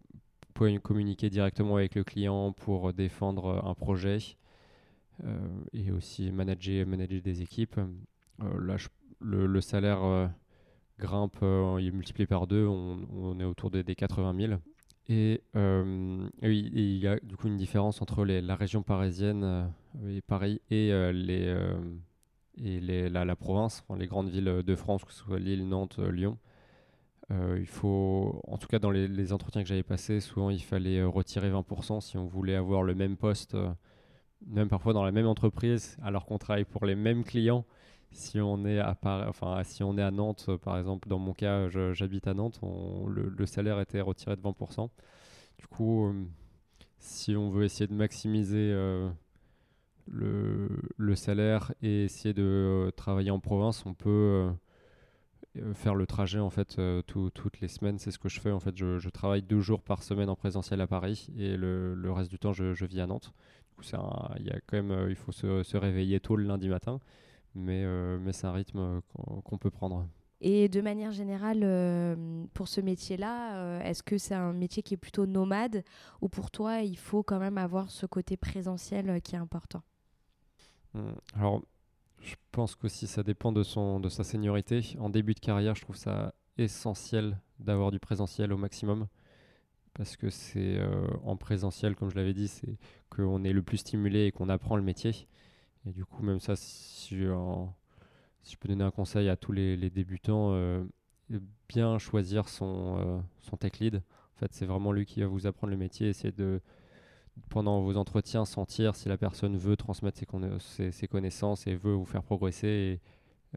communiquer 0.82 1.30
directement 1.30 1.76
avec 1.76 1.94
le 1.94 2.04
client 2.04 2.54
pour 2.54 2.92
défendre 2.92 3.64
un 3.64 3.76
projet 3.76 4.18
et 5.74 5.92
aussi 5.92 6.32
manager, 6.32 6.86
manager 6.86 7.22
des 7.22 7.42
équipes. 7.42 7.80
Euh, 8.42 8.60
là, 8.62 8.78
le, 9.22 9.62
salaire 9.62 10.04
euh, 10.04 10.28
grimpe, 11.00 11.38
il 11.42 11.88
est 11.88 11.92
multiplié 11.92 12.28
par 12.28 12.48
deux, 12.48 12.66
on, 12.66 13.40
est 13.40 13.44
autour 13.44 13.72
des, 13.72 13.84
des 13.84 13.96
80 13.96 14.36
000. 14.48 14.60
Et, 15.08 15.42
il 16.42 16.98
y 16.98 17.08
a 17.08 17.20
du 17.20 17.38
coup 17.38 17.48
une 17.48 17.58
différence 17.58 18.02
entre 18.02 18.26
les, 18.26 18.42
la 18.42 18.56
région 18.56 18.82
parisienne 18.82 19.72
et 20.08 20.22
Paris 20.22 20.62
et, 20.72 20.92
les, 21.14 21.56
et 22.58 22.80
les, 22.80 23.10
la, 23.10 23.24
la, 23.24 23.36
province, 23.36 23.84
les 23.98 24.08
grandes 24.08 24.30
villes 24.30 24.64
de 24.66 24.76
France, 24.76 25.06
que 25.06 25.14
ce 25.14 25.20
soit 25.20 25.40
Lille, 25.40 25.68
Nantes, 25.68 26.00
Lyon. 26.00 26.40
il 27.30 27.68
faut, 27.68 28.42
en 28.48 28.58
tout 28.58 28.68
cas 28.68 28.80
dans 28.80 28.90
les, 28.90 29.08
les 29.08 29.32
entretiens 29.32 29.62
que 29.62 29.70
j'avais 29.70 29.84
passés, 29.84 30.20
souvent 30.20 30.50
il 30.50 30.64
fallait 30.64 31.04
retirer 31.04 31.52
20% 31.52 32.02
si 32.02 32.18
on 32.18 32.26
voulait 32.26 32.56
avoir 32.56 32.82
le 32.82 32.96
même 32.96 33.16
poste 33.16 33.56
même 34.46 34.70
parfois 34.70 34.94
dans 34.94 35.04
la 35.04 35.12
même 35.12 35.28
entreprise, 35.28 35.98
alors 36.04 36.26
qu'on 36.26 36.38
travaille 36.38 36.66
pour 36.66 36.86
les 36.86 36.96
mêmes 36.96 37.24
clients. 37.24 37.66
Si 38.12 38.40
on 38.40 38.66
est 38.66 38.80
à, 38.80 38.98
enfin, 39.28 39.62
si 39.64 39.84
on 39.84 39.98
est 39.98 40.02
à 40.02 40.12
Nantes, 40.12 40.50
par 40.64 40.78
exemple, 40.78 41.10
dans 41.10 41.20
mon 41.20 41.34
cas, 41.34 41.68
j'habite 41.94 42.28
à 42.28 42.34
Nantes, 42.34 42.62
le, 43.08 43.46
salaire 43.46 43.80
était 43.82 44.02
retiré 44.02 44.36
de 44.36 44.42
20%. 44.42 44.90
Du 45.58 45.68
coup, 45.68 46.08
euh, 46.08 46.26
si 47.00 47.36
on 47.36 47.50
veut 47.50 47.66
essayer 47.66 47.88
de 47.88 47.94
maximiser 47.94 48.72
euh, 48.74 49.10
le, 50.08 51.16
salaire 51.16 51.74
et 51.82 52.06
essayer 52.06 52.34
de 52.34 52.92
travailler 52.96 53.32
en 53.32 53.40
province, 53.40 53.86
on 53.86 53.94
peut 53.94 54.50
faire 55.74 55.96
le 55.96 56.06
trajet 56.06 56.40
en 56.40 56.50
fait 56.50 56.80
toutes 57.08 57.60
les 57.62 57.68
semaines. 57.68 58.00
C'est 58.00 58.12
ce 58.12 58.20
que 58.20 58.30
je 58.30 58.40
fais 58.40 58.52
en 58.52 58.60
fait. 58.60 58.76
Je, 58.78 59.10
travaille 59.10 59.42
deux 59.42 59.62
jours 59.62 59.82
par 59.82 60.04
semaine 60.04 60.30
en 60.30 60.36
présentiel 60.36 60.82
à 60.82 60.88
Paris 60.88 61.30
et 61.38 61.58
le, 61.58 62.12
reste 62.12 62.30
du 62.30 62.40
temps 62.40 62.54
je, 62.54 62.86
vis 62.86 63.00
à 63.00 63.08
Nantes. 63.08 63.34
Coup, 63.76 63.84
il 64.40 64.46
y 64.46 64.52
a 64.52 64.60
quand 64.68 64.82
même, 64.82 65.10
il 65.10 65.16
faut 65.16 65.32
se, 65.32 65.64
se, 65.64 65.78
réveiller 65.78 66.20
tôt 66.20 66.36
le 66.36 66.46
lundi 66.46 66.70
matin, 66.70 67.00
mais, 67.56 67.86
mais 68.20 68.32
c'est 68.32 68.48
un 68.48 68.54
rythme 68.54 69.02
qu'on 69.44 69.58
peut 69.58 69.72
prendre. 69.72 70.08
Et 70.42 70.68
de 70.68 70.82
manière 70.82 71.12
générale, 71.12 71.62
euh, 71.64 72.46
pour 72.54 72.68
ce 72.68 72.82
métier-là, 72.82 73.56
euh, 73.56 73.82
est-ce 73.82 74.04
que 74.04 74.18
c'est 74.18 74.36
un 74.36 74.54
métier 74.54 74.84
qui 74.84 74.94
est 74.94 74.98
plutôt 74.98 75.26
nomade 75.26 75.84
ou 76.22 76.30
pour 76.30 76.52
toi, 76.52 76.82
il 76.82 76.98
faut 76.98 77.24
quand 77.24 77.40
même 77.40 77.58
avoir 77.58 77.90
ce 77.90 78.06
côté 78.06 78.36
présentiel 78.36 79.10
euh, 79.10 79.20
qui 79.20 79.36
est 79.36 79.40
important? 79.40 79.82
Mmh. 80.94 81.00
Alors, 81.36 81.62
je 82.22 82.36
pense 82.52 82.76
qu'aussi 82.76 83.08
ça 83.08 83.24
dépend 83.24 83.54
de, 83.54 83.64
son, 83.64 84.00
de 84.00 84.10
sa 84.10 84.24
seniorité. 84.24 84.96
En 85.00 85.10
début 85.10 85.34
de 85.34 85.40
carrière, 85.40 85.76
je 85.76 85.82
trouve 85.82 85.96
ça 85.96 86.34
essentiel 86.58 87.40
d'avoir 87.60 87.92
du 87.92 88.00
présentiel 88.00 88.52
au 88.52 88.58
maximum 88.58 89.08
parce 89.96 90.18
que 90.18 90.30
c'est 90.30 90.80
en 91.24 91.36
présentiel, 91.38 91.96
comme 91.96 92.12
je 92.12 92.16
l'avais 92.16 92.34
dit, 92.34 92.48
c'est 92.48 92.78
qu'on 93.10 93.44
est 93.44 93.54
le 93.54 93.64
plus 93.64 93.78
stimulé 93.78 94.26
et 94.26 94.32
qu'on 94.32 94.50
apprend 94.50 94.76
le 94.76 94.84
métier. 94.84 95.28
Et 95.88 95.92
du 95.92 96.06
coup, 96.06 96.24
même 96.24 96.40
ça, 96.40 96.56
si 96.56 97.16
je 97.18 98.58
peux 98.60 98.68
donner 98.68 98.84
un 98.84 98.92
conseil 98.92 99.30
à 99.30 99.36
tous 99.36 99.52
les, 99.52 99.90
débutants, 99.90 100.52
euh, 100.54 100.84
bien 101.68 101.98
choisir 101.98 102.50
son, 102.50 102.98
euh, 103.00 103.20
son 103.42 103.58
tech 103.58 103.80
lead. 103.80 103.96
En 104.36 104.40
fait, 104.40 104.54
c'est 104.54 104.66
vraiment 104.66 104.92
lui 104.92 105.06
qui 105.06 105.22
va 105.22 105.28
vous 105.28 105.48
apprendre 105.48 105.72
le 105.72 105.78
métier. 105.78 106.10
Essayez 106.10 106.32
de, 106.32 106.62
pendant 107.50 107.82
vos 107.82 107.98
entretiens, 107.98 108.46
sentir 108.46 108.96
si 108.96 109.10
la 109.10 109.18
personne 109.18 109.58
veut 109.58 109.78
transmettre 109.78 110.20
ses, 110.60 110.92
ses, 110.92 111.08
connaissances 111.08 111.68
et 111.68 111.76
veut 111.76 111.94
vous 111.94 112.06
faire 112.06 112.24
progresser 112.24 112.68
et 112.68 113.02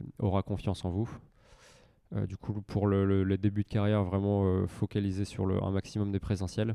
euh, 0.00 0.04
aura 0.18 0.42
confiance 0.42 0.84
en 0.84 0.90
vous. 0.90 1.10
Du 2.12 2.36
coup, 2.36 2.62
pour 2.62 2.86
le, 2.86 3.36
début 3.36 3.62
de 3.64 3.68
carrière, 3.68 4.04
vraiment 4.04 4.66
focaliser 4.66 5.24
sur 5.24 5.46
le, 5.46 5.62
un 5.62 5.70
maximum 5.70 6.12
des 6.12 6.20
présentiels. 6.20 6.74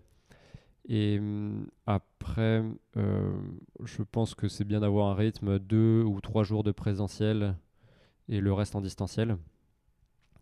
Et 0.88 1.18
hum, 1.20 1.68
après, 1.88 2.64
je 2.96 4.04
pense 4.04 4.36
que 4.36 4.48
c'est 4.48 4.66
bien 4.66 4.82
d'avoir 4.82 5.08
un 5.08 5.16
rythme 5.16 5.60
deux 5.60 6.04
ou 6.04 6.22
trois 6.22 6.44
jours 6.44 6.64
de 6.64 6.72
présentiel 6.72 7.56
et 8.30 8.40
le 8.40 8.54
reste 8.54 8.76
en 8.76 8.82
distanciel. 8.82 9.38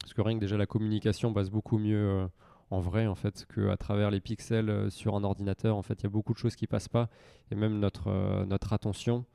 Parce 0.01 0.13
que 0.13 0.21
rien 0.21 0.35
que 0.35 0.41
déjà 0.41 0.57
la 0.57 0.65
communication 0.65 1.33
passe 1.33 1.49
beaucoup 1.49 1.77
mieux 1.77 2.09
euh, 2.09 2.27
en 2.69 2.79
vrai 2.79 3.07
en 3.07 3.15
fait 3.15 3.45
qu'à 3.53 3.77
travers 3.77 4.09
les 4.11 4.19
pixels 4.19 4.69
euh, 4.69 4.89
sur 4.89 5.15
un 5.15 5.23
ordinateur. 5.23 5.77
En 5.77 5.83
fait, 5.83 6.01
il 6.01 6.03
y 6.03 6.07
a 6.07 6.09
beaucoup 6.09 6.33
de 6.33 6.37
choses 6.37 6.55
qui 6.55 6.67
passent 6.67 6.89
pas 6.89 7.09
et 7.51 7.55
même 7.55 7.79
notre 7.79 8.07
euh, 8.07 8.45
notre 8.45 8.73
attention. 8.73 9.25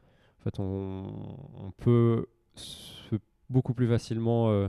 En 0.40 0.42
fait, 0.42 0.58
on, 0.60 1.38
on 1.54 1.70
peut 1.70 2.26
beaucoup 3.48 3.74
plus 3.74 3.88
facilement 3.88 4.68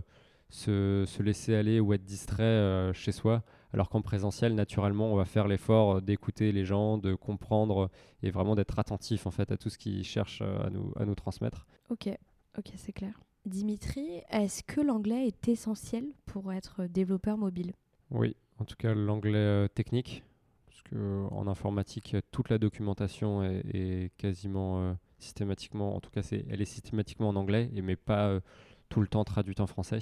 se, 0.49 1.03
se, 1.05 1.23
laisser 1.23 1.55
aller 1.55 1.79
ou 1.79 1.93
être 1.93 2.05
distrait 2.05 2.91
chez 2.93 3.11
soi. 3.11 3.43
Alors 3.73 3.89
qu'en 3.89 4.01
présentiel, 4.01 4.55
naturellement, 4.55 5.11
on 5.11 5.15
va 5.15 5.25
faire 5.25 5.47
l'effort 5.47 6.01
d'écouter 6.01 6.51
les 6.51 6.63
gens, 6.63 6.97
de 6.97 7.15
comprendre 7.15 7.89
et 8.23 8.31
vraiment 8.31 8.55
d'être 8.55 8.79
attentif 8.79 9.27
en 9.27 9.31
fait 9.31 9.51
à 9.51 9.57
tout 9.57 9.69
ce 9.69 9.77
qu'ils 9.77 10.05
cherchent 10.05 10.41
à 10.41 10.69
nous, 10.69 10.93
à 10.95 11.05
nous 11.05 11.15
transmettre. 11.15 11.67
Ok, 11.89 12.09
ok, 12.57 12.71
c'est 12.75 12.93
clair. 12.93 13.19
Dimitri, 13.47 14.21
est-ce 14.29 14.61
que 14.61 14.81
l'anglais 14.81 15.27
est 15.27 15.47
essentiel 15.47 16.05
pour 16.25 16.51
être 16.51 16.85
développeur 16.85 17.37
mobile? 17.37 17.71
Oui, 18.11 18.35
en 18.59 18.65
tout 18.65 18.75
cas 18.75 18.93
l'anglais 18.93 19.37
euh, 19.37 19.67
technique, 19.69 20.23
parce 20.65 20.81
qu'en 20.83 21.47
informatique, 21.47 22.17
toute 22.31 22.49
la 22.49 22.57
documentation 22.57 23.43
est, 23.43 24.11
quasiment 24.17 24.81
euh, 24.81 24.93
systématiquement, 25.19 25.95
en 25.95 26.01
tout 26.01 26.09
cas 26.09 26.21
elle 26.49 26.61
est 26.61 26.65
systématiquement 26.65 27.29
en 27.29 27.35
anglais, 27.37 27.69
et 27.73 27.81
mais 27.81 27.95
pas 27.95 28.27
euh, 28.27 28.41
tout 28.89 28.99
le 28.99 29.07
temps 29.07 29.23
traduite 29.23 29.61
en 29.61 29.67
français. 29.67 29.99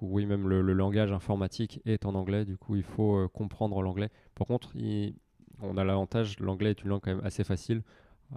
Oui, 0.00 0.26
même 0.26 0.48
le, 0.48 0.60
langage 0.72 1.12
informatique 1.12 1.80
est 1.84 2.06
en 2.06 2.14
anglais, 2.14 2.44
du 2.44 2.56
coup 2.56 2.76
il 2.76 2.82
faut 2.82 3.28
comprendre 3.28 3.80
l'anglais. 3.82 4.10
Par 4.34 4.46
contre, 4.46 4.72
on 5.60 5.76
a 5.76 5.84
l'avantage, 5.84 6.40
l'anglais 6.40 6.70
est 6.70 6.82
une 6.82 6.90
langue 6.90 7.00
quand 7.02 7.14
même 7.14 7.24
assez 7.24 7.44
facile 7.44 7.82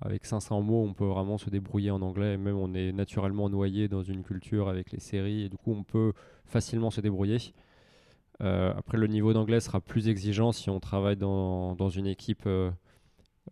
avec 0.01 0.25
500 0.25 0.61
mots, 0.61 0.83
on 0.83 0.93
peut 0.93 1.05
vraiment 1.05 1.37
se 1.37 1.49
débrouiller 1.49 1.91
en 1.91 2.01
anglais. 2.01 2.37
Même 2.37 2.57
on 2.57 2.73
est 2.73 2.91
naturellement 2.91 3.49
noyé 3.49 3.87
dans 3.87 4.03
une 4.03 4.23
culture 4.23 4.69
avec 4.69 4.91
les 4.91 4.99
séries 4.99 5.43
et 5.43 5.49
du 5.49 5.57
coup 5.57 5.73
on 5.73 5.83
peut 5.83 6.13
facilement 6.45 6.91
se 6.91 7.01
débrouiller. 7.01 7.37
Euh, 8.41 8.73
après, 8.75 8.97
le 8.97 9.07
niveau 9.07 9.31
d'anglais 9.33 9.61
sera 9.61 9.79
plus 9.79 10.09
exigeant 10.09 10.51
si 10.51 10.69
on 10.69 10.79
travaille 10.79 11.15
dans, 11.15 11.75
dans 11.75 11.89
une 11.89 12.07
équipe 12.07 12.43
euh, 12.47 12.69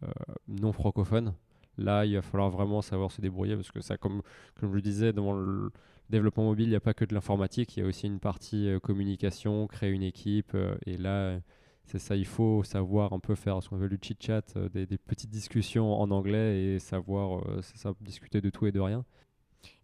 euh, 0.04 0.08
non 0.50 0.74
francophone. 0.74 1.34
Là, 1.78 2.06
il 2.06 2.16
va 2.16 2.22
falloir 2.22 2.50
vraiment 2.50 2.82
savoir 2.82 3.12
se 3.12 3.22
débrouiller 3.22 3.56
parce 3.56 3.72
que 3.72 3.80
ça, 3.82 3.98
comme, 3.98 4.22
comme 4.60 4.70
je 4.70 4.76
le 4.76 4.82
disais, 4.82 5.14
dans 5.14 5.34
le 5.34 5.72
développement 6.10 6.44
mobile, 6.44 6.68
il 6.68 6.72
n'y 6.72 6.76
a 6.76 6.82
pas 6.82 6.94
que 6.94 7.06
de 7.06 7.14
l'informatique, 7.14 7.78
il 7.78 7.80
y 7.82 7.84
a 7.84 7.86
aussi 7.86 8.08
une 8.08 8.20
partie 8.20 8.70
communication, 8.84 9.68
créer 9.68 9.92
une 9.92 10.04
équipe. 10.04 10.56
et 10.86 10.98
là, 10.98 11.40
c'est 11.86 12.00
ça, 12.00 12.16
il 12.16 12.26
faut 12.26 12.64
savoir 12.64 13.14
un 13.14 13.20
peu 13.20 13.36
faire 13.36 13.62
ce 13.62 13.70
qu'on 13.70 13.78
appelle 13.78 13.90
du 13.90 14.00
chit-chat, 14.02 14.56
euh, 14.56 14.70
des, 14.70 14.98
petites 14.98 15.30
discussions 15.30 15.94
en 15.94 16.12
anglais 16.12 16.64
et 16.64 16.80
savoir 16.80 17.48
euh, 17.48 17.62
ça, 17.62 17.94
discuter 18.02 18.42
de 18.42 18.50
tout 18.50 18.66
et 18.66 18.72
de 18.72 18.80
rien. 18.80 19.06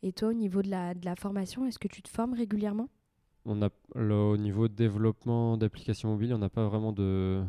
Et 0.02 0.12
toi, 0.14 0.30
au 0.30 0.34
niveau 0.34 0.62
de 0.62 0.70
la, 0.70 0.94
de 0.94 1.06
la 1.06 1.16
formation, 1.16 1.66
est-ce 1.66 1.80
que 1.80 1.88
tu 1.88 2.02
te 2.02 2.10
formes 2.10 2.34
régulièrement? 2.34 2.90
On 3.46 3.62
a, 3.62 3.70
Au 3.96 4.38
niveau 4.38 4.68
de 4.68 4.74
développement 4.74 5.58
d'applications 5.58 6.10
mobiles, 6.10 6.34
on 6.34 6.40
n'a 6.40 6.50
pas 6.50 6.68
vraiment 6.68 6.92
de, 6.92 7.44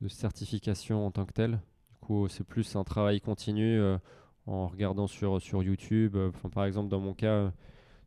de, 0.00 0.08
certification 0.08 1.06
en 1.06 1.10
tant 1.10 1.24
que 1.26 1.32
telle. 1.32 1.60
Du 1.90 1.96
coup, 2.00 2.28
c'est 2.28 2.44
plus 2.44 2.76
un 2.76 2.84
travail 2.84 3.20
continu 3.20 3.78
euh, 3.78 3.98
en 4.46 4.66
regardant 4.66 5.06
sur, 5.06 5.40
sur 5.40 5.62
YouTube. 5.62 6.16
Enfin, 6.16 6.48
par 6.48 6.64
exemple, 6.64 6.88
dans 6.88 7.00
mon 7.00 7.14
cas, 7.14 7.52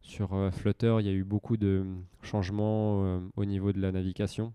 sur 0.02 0.52
Flutter, 0.54 0.98
il 1.00 1.06
y 1.06 1.10
a 1.10 1.14
eu 1.14 1.24
beaucoup 1.24 1.58
de 1.58 1.86
changements 2.22 3.22
au 3.36 3.46
niveau 3.46 3.72
de 3.72 3.80
la 3.80 3.92
navigation 3.92 4.54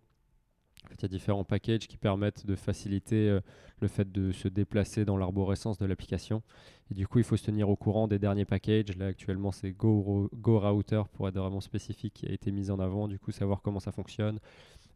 il 0.93 1.03
y 1.03 1.05
a 1.05 1.09
différents 1.09 1.45
packages 1.45 1.87
qui 1.89 1.97
permettent 1.97 2.47
de 2.47 2.55
faciliter 2.55 3.29
euh, 3.29 3.41
le 3.81 3.89
fait 3.89 4.11
de 4.11 4.33
se 4.33 4.49
déplacer 4.49 5.05
dans 5.05 5.17
l'arborescence 5.17 5.79
de 5.79 5.87
l'application. 5.87 6.43
Et 6.91 6.95
du 6.95 7.07
coup, 7.07 7.19
il 7.19 7.25
faut 7.25 7.37
se 7.37 7.45
tenir 7.45 7.69
au 7.69 7.77
courant 7.77 8.09
des 8.09 8.19
derniers 8.19 8.45
packages. 8.45 8.97
Là, 8.97 9.07
actuellement, 9.07 9.53
c'est 9.53 9.73
Go, 9.73 10.31
Go 10.35 10.59
Router 10.61 11.03
pour 11.13 11.29
être 11.29 11.39
vraiment 11.39 11.61
spécifique 11.61 12.15
qui 12.15 12.27
a 12.27 12.33
été 12.33 12.51
mis 12.53 12.71
en 12.71 12.79
avant. 12.79 13.09
Du 13.09 13.19
coup, 13.19 13.33
savoir 13.33 13.63
comment 13.63 13.81
ça 13.81 13.93
fonctionne. 13.93 14.39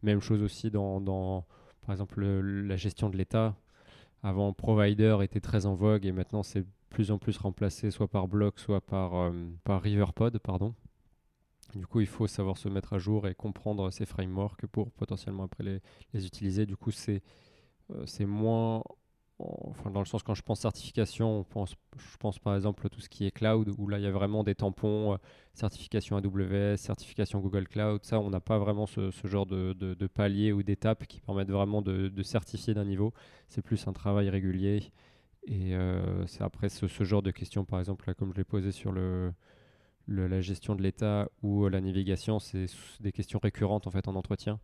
Même 0.02 0.20
chose 0.20 0.42
aussi 0.42 0.70
dans 0.70 1.44
par 1.82 1.94
exemple, 1.94 2.22
la 2.22 2.76
gestion 2.76 3.08
de 3.08 3.16
l'état. 3.16 3.56
Avant, 4.22 4.52
Provider 4.52 5.18
était 5.22 5.40
très 5.40 5.64
en 5.64 5.74
vogue 5.74 6.04
et 6.04 6.12
maintenant, 6.12 6.42
c'est 6.42 6.64
plus 6.90 7.10
en 7.10 7.18
plus 7.18 7.38
remplacé 7.38 7.90
soit 7.90 8.08
par 8.08 8.28
Block, 8.28 8.58
soit 8.58 8.80
par, 8.82 9.14
euh, 9.14 9.32
par 9.64 9.80
Riverpod, 9.80 10.38
pardon. 10.40 10.74
Du 11.74 11.86
coup, 11.86 12.00
il 12.00 12.06
faut 12.06 12.26
savoir 12.26 12.58
se 12.58 12.68
mettre 12.68 12.92
à 12.94 12.98
jour 12.98 13.28
et 13.28 13.34
comprendre 13.34 13.90
ces 13.90 14.04
frameworks 14.04 14.66
pour 14.66 14.90
potentiellement 14.90 15.44
après 15.44 15.62
les, 15.64 15.80
les 16.12 16.26
utiliser. 16.26 16.66
Du 16.66 16.76
coup, 16.76 16.90
c'est 16.90 17.22
euh, 17.90 18.26
moins. 18.26 18.82
Enfin, 19.38 19.90
dans 19.90 20.00
le 20.00 20.06
sens, 20.06 20.22
quand 20.22 20.34
je 20.34 20.42
pense 20.42 20.60
certification, 20.60 21.38
on 21.38 21.44
pense, 21.44 21.74
je 21.96 22.16
pense 22.18 22.38
par 22.38 22.54
exemple 22.56 22.86
à 22.86 22.90
tout 22.90 23.00
ce 23.00 23.08
qui 23.08 23.24
est 23.24 23.30
cloud, 23.30 23.72
où 23.78 23.88
là, 23.88 23.98
il 23.98 24.02
y 24.02 24.06
a 24.06 24.10
vraiment 24.10 24.44
des 24.44 24.54
tampons, 24.54 25.14
euh, 25.14 25.16
certification 25.54 26.16
AWS, 26.16 26.76
certification 26.76 27.40
Google 27.40 27.66
Cloud. 27.66 28.04
Ça, 28.04 28.20
on 28.20 28.28
n'a 28.28 28.40
pas 28.40 28.58
vraiment 28.58 28.84
ce, 28.84 29.10
genre 29.24 29.46
de, 29.46 29.72
de, 29.72 29.94
de 29.94 30.52
ou 30.52 30.62
d'étapes 30.62 31.06
qui 31.06 31.20
permettent 31.20 31.50
vraiment 31.50 31.80
de, 31.80 32.08
de 32.08 32.22
certifier 32.22 32.74
d'un 32.74 32.84
niveau. 32.84 33.14
C'est 33.48 33.62
plus 33.62 33.86
un 33.86 33.92
travail 33.94 34.28
régulier. 34.28 34.92
Et 35.46 35.74
euh, 35.74 36.26
c'est 36.26 36.42
après 36.42 36.68
ce, 36.68 36.86
ce, 36.86 37.04
genre 37.04 37.22
de 37.22 37.30
questions, 37.30 37.64
par 37.64 37.78
exemple, 37.78 38.04
là, 38.06 38.14
comme 38.14 38.32
je 38.32 38.38
l'ai 38.38 38.44
posé 38.44 38.72
sur 38.72 38.92
le, 38.92 39.32
la 40.10 40.40
gestion 40.40 40.74
de 40.74 40.82
l'état 40.82 41.28
ou 41.42 41.64
euh, 41.64 41.70
la 41.70 41.80
navigation, 41.80 42.38
c'est 42.38 42.66
des 43.00 43.12
questions 43.12 43.38
récurrentes 43.42 43.86
en 43.86 43.90
fait 43.90 44.08
en 44.08 44.14
entretien. 44.14 44.58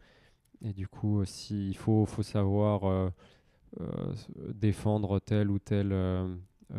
Et 0.63 0.73
du 0.73 0.89
coup, 0.89 1.23
il 1.51 1.77
faut, 1.77 2.07
faut 2.07 2.23
savoir 2.23 2.85
euh, 2.85 3.11
euh, 3.81 4.15
défendre 4.55 5.19
tel 5.19 5.51
ou 5.51 5.59
tel 5.59 5.95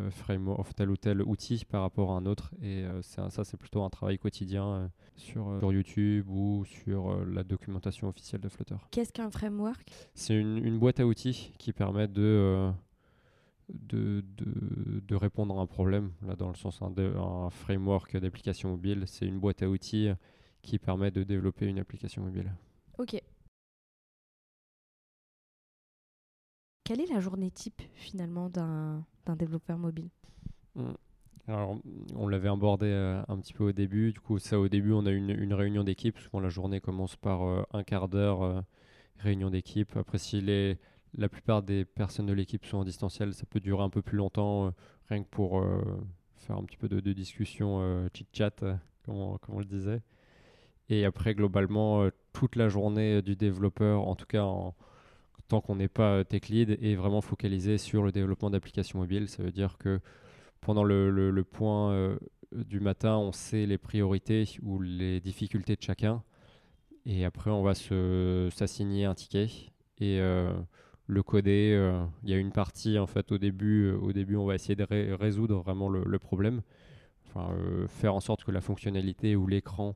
framework, 0.09 0.75
tel 0.75 0.89
ou 0.89 0.97
tel 0.97 1.21
outil 1.21 1.63
par 1.63 1.83
rapport 1.83 2.11
à 2.11 2.15
un 2.15 2.25
autre. 2.25 2.51
Et 2.61 2.85
ça, 3.01 3.29
c'est 3.29 3.55
plutôt 3.57 3.83
un 3.83 3.89
travail 3.89 4.17
quotidien 4.17 4.89
sur, 5.15 5.59
sur, 5.59 5.71
YouTube 5.71 6.27
ou 6.27 6.65
sur 6.65 7.23
la 7.25 7.43
documentation 7.43 8.09
officielle 8.09 8.41
de 8.41 8.49
Flutter. 8.49 8.77
Qu'est-ce 8.89 9.13
qu'un 9.13 9.29
framework? 9.29 9.91
C'est 10.15 10.35
une, 10.35 10.57
une, 10.57 10.79
boîte 10.79 10.99
à 10.99 11.05
outils 11.05 11.53
qui 11.59 11.71
permet 11.71 12.07
de 12.07 12.71
de, 13.69 14.23
de, 14.37 15.15
répondre 15.15 15.57
à 15.57 15.61
un 15.61 15.65
problème, 15.65 16.11
là 16.25 16.35
dans 16.35 16.49
le 16.49 16.55
sens 16.55 16.81
un, 16.81 16.93
un 16.97 17.49
framework 17.49 18.15
d'application 18.17 18.69
mobile, 18.69 19.03
c'est 19.07 19.25
une 19.25 19.39
boîte 19.39 19.61
à 19.61 19.69
outils 19.69 20.09
qui 20.61 20.79
permet 20.79 21.11
de 21.11 21.23
développer 21.23 21.65
une 21.65 21.79
application 21.79 22.23
mobile. 22.23 22.53
Ok. 22.97 23.21
Quelle 26.83 27.01
est 27.01 27.13
la 27.13 27.19
journée 27.19 27.51
type 27.51 27.81
finalement 27.95 28.49
d'un 28.49 29.03
développeur 29.35 29.77
mobile? 29.77 30.09
Hmm. 30.75 30.93
Alors, 31.47 31.77
on 32.15 32.27
l'avait 32.27 32.49
abordé 32.49 32.87
euh, 32.87 33.21
un 33.27 33.37
petit 33.39 33.53
peu 33.53 33.65
au 33.65 33.71
début. 33.71 34.11
Du 34.11 34.19
coup, 34.19 34.37
ça, 34.39 34.59
au 34.59 34.67
début, 34.67 34.91
on 34.91 35.05
a 35.05 35.11
une, 35.11 35.29
une 35.29 35.53
réunion 35.53 35.83
d'équipe. 35.83 36.17
Souvent, 36.19 36.41
la 36.41 36.49
journée 36.49 36.81
commence 36.81 37.15
par 37.15 37.43
euh, 37.43 37.63
un 37.71 37.83
quart 37.83 38.09
d'heure 38.09 38.41
euh, 38.41 38.61
réunion 39.17 39.49
d'équipe. 39.49 39.95
Après, 39.95 40.17
si 40.17 40.41
les, 40.41 40.77
la 41.17 41.29
plupart 41.29 41.63
des 41.63 41.85
personnes 41.85 42.27
de 42.27 42.33
l'équipe 42.33 42.65
sont 42.65 42.77
en 42.77 42.83
distanciel, 42.83 43.33
ça 43.33 43.45
peut 43.49 43.59
durer 43.59 43.83
un 43.83 43.89
peu 43.89 44.01
plus 44.01 44.17
longtemps, 44.17 44.73
rien 45.09 45.23
que 45.23 45.29
pour 45.29 45.63
faire 46.35 46.57
un 46.57 46.63
petit 46.63 46.77
peu 46.77 46.87
de, 46.87 46.99
discussion 47.13 48.07
chit-chat, 48.13 48.63
comme, 49.03 49.37
comme, 49.39 49.55
on 49.55 49.59
le 49.59 49.65
disait. 49.65 50.01
Et 50.89 51.05
après, 51.05 51.33
globalement, 51.33 52.07
toute 52.33 52.55
la 52.55 52.69
journée 52.69 53.21
du 53.21 53.35
développeur, 53.35 54.07
en 54.07 54.15
tout 54.15 54.27
cas 54.27 54.45
tant 55.47 55.61
qu'on 55.61 55.75
n'est 55.75 55.87
pas 55.87 56.23
tech 56.23 56.49
lead, 56.49 56.77
est 56.81 56.95
vraiment 56.95 57.21
focalisé 57.21 57.77
sur 57.77 58.03
le 58.03 58.11
développement 58.11 58.49
d'applications 58.49 58.99
mobiles. 58.99 59.29
Ça 59.29 59.43
veut 59.43 59.51
dire 59.51 59.77
que 59.77 59.99
pendant 60.61 60.83
le, 60.83 61.43
point 61.43 61.91
euh, 61.91 62.17
du 62.51 62.79
matin, 62.79 63.17
on 63.17 63.31
sait 63.31 63.65
les 63.65 63.77
priorités 63.77 64.45
ou 64.61 64.79
les 64.81 65.19
difficultés 65.19 65.75
de 65.75 65.81
chacun. 65.81 66.23
Et 67.05 67.23
après, 67.23 67.51
on 67.51 67.63
va 67.63 67.73
s'assigner 67.73 69.05
un 69.05 69.15
ticket 69.15 69.47
et 69.99 70.19
euh, 70.19 70.51
le 71.07 71.23
coder. 71.23 71.73
Euh, 71.75 72.05
il 72.23 72.29
y 72.29 72.33
a 72.33 72.37
une 72.37 72.51
partie, 72.51 72.99
en 72.99 73.07
fait, 73.07 73.31
au 73.31 73.37
début, 73.37 73.91
au 73.91 74.13
début 74.13 74.35
on 74.35 74.45
va 74.45 74.55
essayer 74.55 74.75
de 74.75 75.13
résoudre 75.13 75.61
vraiment 75.61 75.89
le, 75.89 76.19
problème. 76.19 76.61
Enfin, 77.27 77.49
faire 77.87 78.15
en 78.15 78.19
sorte 78.19 78.43
que 78.43 78.51
la 78.51 78.61
fonctionnalité 78.61 79.35
ou 79.35 79.47
l'écran 79.47 79.95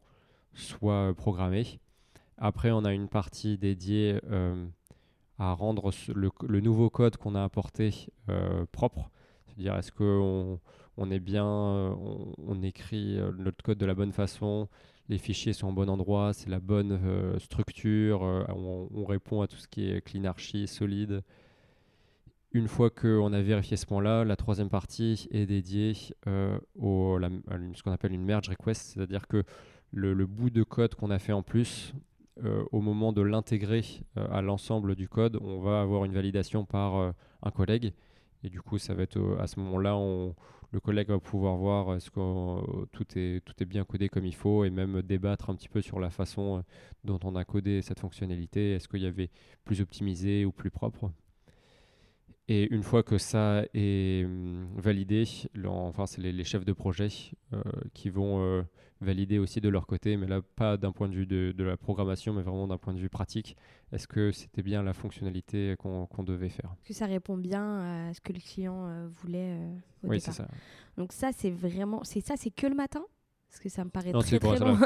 soit 0.53 1.13
programmé. 1.15 1.79
Après, 2.37 2.71
on 2.71 2.83
a 2.83 2.93
une 2.93 3.07
partie 3.07 3.57
dédiée 3.57 4.19
à 5.39 5.53
rendre 5.53 5.91
le, 6.13 6.59
nouveau 6.59 6.89
code 6.89 7.17
qu'on 7.17 7.35
a 7.35 7.43
apporté 7.43 8.07
propre 8.71 9.09
dire 9.57 9.75
est-ce 9.77 9.91
qu'on 9.91 10.59
on 10.97 11.11
est 11.11 11.19
bien, 11.19 11.45
euh, 11.45 11.93
on, 12.37 12.61
écrit 12.63 13.17
euh, 13.17 13.31
notre 13.37 13.63
code 13.63 13.77
de 13.77 13.85
la 13.85 13.93
bonne 13.93 14.11
façon, 14.11 14.67
les 15.09 15.17
fichiers 15.17 15.53
sont 15.53 15.69
au 15.69 15.71
bon 15.71 15.89
endroit, 15.89 16.33
c'est 16.33 16.49
la 16.49 16.59
bonne 16.59 16.99
euh, 17.03 17.39
structure, 17.39 18.21
on, 18.21 19.05
répond 19.05 19.41
à 19.41 19.47
tout 19.47 19.57
ce 19.57 19.67
qui 19.67 19.89
est 19.89 20.01
clean 20.01 20.31
solide. 20.67 21.23
Une 22.53 22.67
fois 22.67 22.89
qu'on 22.89 23.31
a 23.33 23.41
vérifié 23.41 23.77
ce 23.77 23.85
point-là, 23.85 24.25
la 24.25 24.35
troisième 24.35 24.69
partie 24.69 25.27
est 25.31 25.45
dédiée 25.45 25.93
au, 26.75 27.17
à 27.21 27.29
ce 27.73 27.81
qu'on 27.81 27.91
appelle 27.91 28.11
une 28.11 28.25
merge 28.25 28.49
request, 28.49 28.93
c'est-à-dire 28.93 29.27
que 29.27 29.43
le, 29.91 30.25
bout 30.25 30.49
de 30.49 30.63
code 30.63 30.95
qu'on 30.95 31.11
a 31.11 31.19
fait 31.19 31.31
en 31.31 31.43
plus, 31.43 31.93
au 32.71 32.81
moment 32.81 33.13
de 33.13 33.21
l'intégrer 33.21 33.83
à 34.15 34.41
l'ensemble 34.41 34.95
du 34.95 35.07
code, 35.07 35.37
on 35.41 35.59
va 35.59 35.81
avoir 35.81 36.03
une 36.03 36.13
validation 36.13 36.65
par 36.65 37.13
un 37.41 37.51
collègue 37.51 37.93
et 38.43 38.49
du 38.49 38.61
coup, 38.61 38.77
ça 38.77 38.93
va 38.93 39.03
être 39.03 39.37
à 39.39 39.47
ce 39.47 39.59
moment-là, 39.59 39.95
le 40.71 40.79
collègue 40.79 41.09
va 41.09 41.19
pouvoir 41.19 41.57
voir 41.57 41.95
est-ce 41.95 42.09
que 42.09 42.19
euh, 42.19 42.85
tout, 42.91 43.05
est, 43.17 43.43
tout 43.45 43.53
est 43.61 43.65
bien 43.65 43.83
codé 43.83 44.09
comme 44.09 44.25
il 44.25 44.35
faut 44.35 44.63
et 44.63 44.69
même 44.69 45.01
débattre 45.01 45.49
un 45.49 45.55
petit 45.55 45.67
peu 45.69 45.81
sur 45.81 45.99
la 45.99 46.09
façon 46.09 46.59
euh, 46.59 46.61
dont 47.03 47.19
on 47.23 47.35
a 47.35 47.43
codé 47.43 47.81
cette 47.81 47.99
fonctionnalité. 47.99 48.73
Est-ce 48.73 48.87
qu'il 48.87 49.01
y 49.01 49.05
avait 49.05 49.29
plus 49.65 49.81
optimisé 49.81 50.45
ou 50.45 50.51
plus 50.51 50.71
propre? 50.71 51.11
Et 52.51 52.73
une 52.73 52.83
fois 52.83 53.03
que 53.03 53.17
ça 53.17 53.63
est 53.73 54.25
hum, 54.25 54.67
validé, 54.75 55.23
enfin, 55.65 56.05
c'est 56.05 56.21
les, 56.21 56.43
chefs 56.43 56.65
de 56.65 56.73
projet 56.73 57.09
euh, 57.53 57.61
qui 57.93 58.09
vont 58.09 58.65
valider 59.01 59.39
aussi 59.39 59.59
de 59.59 59.69
leur 59.69 59.87
côté, 59.87 60.15
mais 60.15 60.27
là, 60.27 60.41
pas 60.55 60.77
d'un 60.77 60.91
point 60.91 61.09
de 61.09 61.15
vue 61.15 61.25
de, 61.25 61.63
la 61.63 61.75
programmation, 61.75 62.33
mais 62.33 62.43
vraiment 62.43 62.67
d'un 62.67 62.77
point 62.77 62.93
de 62.93 62.99
vue 62.99 63.09
pratique. 63.09 63.57
Est-ce 63.91 64.07
que 64.07 64.31
c'était 64.31 64.61
bien 64.61 64.83
la 64.83 64.93
fonctionnalité 64.93 65.75
qu'on 65.77 66.23
devait 66.23 66.49
faire? 66.49 66.75
Est-ce 66.79 66.87
que 66.87 66.93
ça 66.93 67.07
répond 67.07 67.35
bien 67.35 68.09
à 68.09 68.13
ce 68.13 68.21
que 68.21 68.31
le 68.31 68.39
client 68.39 68.85
euh, 68.87 69.07
voulait 69.21 69.57
euh, 69.57 69.73
au 70.03 70.09
Oui, 70.09 70.21
c'est 70.21 70.31
ça. 70.31 70.47
Donc 70.97 71.13
ça, 71.13 71.31
c'est 71.35 71.51
vraiment... 71.51 72.03
C'est 72.03 72.21
ça, 72.21 72.35
c'est 72.37 72.51
que 72.51 72.67
le 72.67 72.75
matin? 72.75 73.03
Parce 73.49 73.59
que 73.59 73.69
ça 73.69 73.83
me 73.83 73.89
paraît 73.89 74.11
très, 74.13 74.39
très 74.39 74.59
long. 74.59 74.77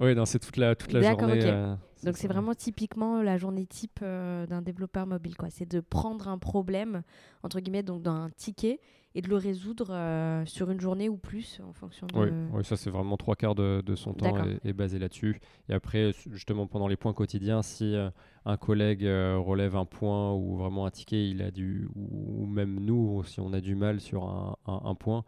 Oui, 0.00 0.14
c'est 0.26 0.38
toute 0.38 0.56
la, 0.56 0.74
toute 0.74 0.92
la 0.92 1.02
journée. 1.02 1.40
Euh, 1.44 1.74
Donc 2.04 2.16
c'est 2.16 2.28
vraiment 2.28 2.54
typiquement 2.54 3.22
la 3.22 3.36
journée 3.36 3.66
type 3.66 4.00
d'un 4.00 4.62
développeur 4.62 5.06
mobile. 5.06 5.36
quoi. 5.36 5.50
C'est 5.50 5.70
de 5.70 5.80
prendre 5.80 6.28
un 6.28 6.38
problème, 6.38 7.02
entre 7.42 7.60
guillemets, 7.60 7.82
donc 7.82 8.02
d'un 8.02 8.30
ticket, 8.36 8.80
et 9.14 9.22
de 9.22 9.28
le 9.28 9.36
résoudre 9.36 9.88
euh, 9.90 10.44
sur 10.44 10.70
une 10.70 10.80
journée 10.80 11.08
ou 11.08 11.16
plus 11.16 11.60
en 11.66 11.72
fonction 11.72 12.06
de... 12.06 12.16
Oui, 12.16 12.28
oui 12.52 12.64
ça 12.64 12.76
c'est 12.76 12.90
vraiment 12.90 13.16
trois 13.16 13.36
quarts 13.36 13.54
de, 13.54 13.82
de 13.84 13.94
son 13.96 14.12
temps 14.12 14.36
est, 14.64 14.72
basé 14.72 14.98
là-dessus. 14.98 15.40
Et 15.68 15.74
après, 15.74 16.12
justement, 16.30 16.66
pendant 16.66 16.88
les 16.88 16.96
points 16.96 17.14
quotidiens, 17.14 17.62
si 17.62 17.96
euh, 17.96 18.10
un 18.44 18.56
collègue 18.56 19.04
euh, 19.04 19.36
relève 19.38 19.76
un 19.76 19.86
point 19.86 20.32
ou 20.34 20.56
vraiment 20.56 20.86
un 20.86 20.90
ticket, 20.90 21.30
il 21.30 21.42
a 21.42 21.50
du, 21.50 21.88
ou, 21.96 22.46
même 22.46 22.78
nous, 22.80 23.24
si 23.24 23.40
on 23.40 23.52
a 23.52 23.60
du 23.60 23.74
mal 23.74 24.00
sur 24.00 24.24
un, 24.24 24.56
un, 24.66 24.94
point, 24.94 25.24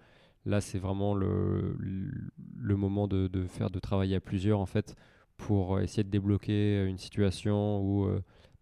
là 0.46 0.60
c'est 0.60 0.78
vraiment 0.78 1.14
le, 1.14 1.76
le 1.78 2.76
moment 2.76 3.08
de, 3.08 3.26
de, 3.28 3.46
faire, 3.46 3.70
de 3.70 3.78
travailler 3.78 4.16
à 4.16 4.20
plusieurs 4.20 4.60
en 4.60 4.66
fait 4.66 4.94
pour 5.36 5.80
essayer 5.80 6.04
de 6.04 6.10
débloquer 6.10 6.84
une 6.86 6.98
situation 6.98 7.80
ou 7.82 8.08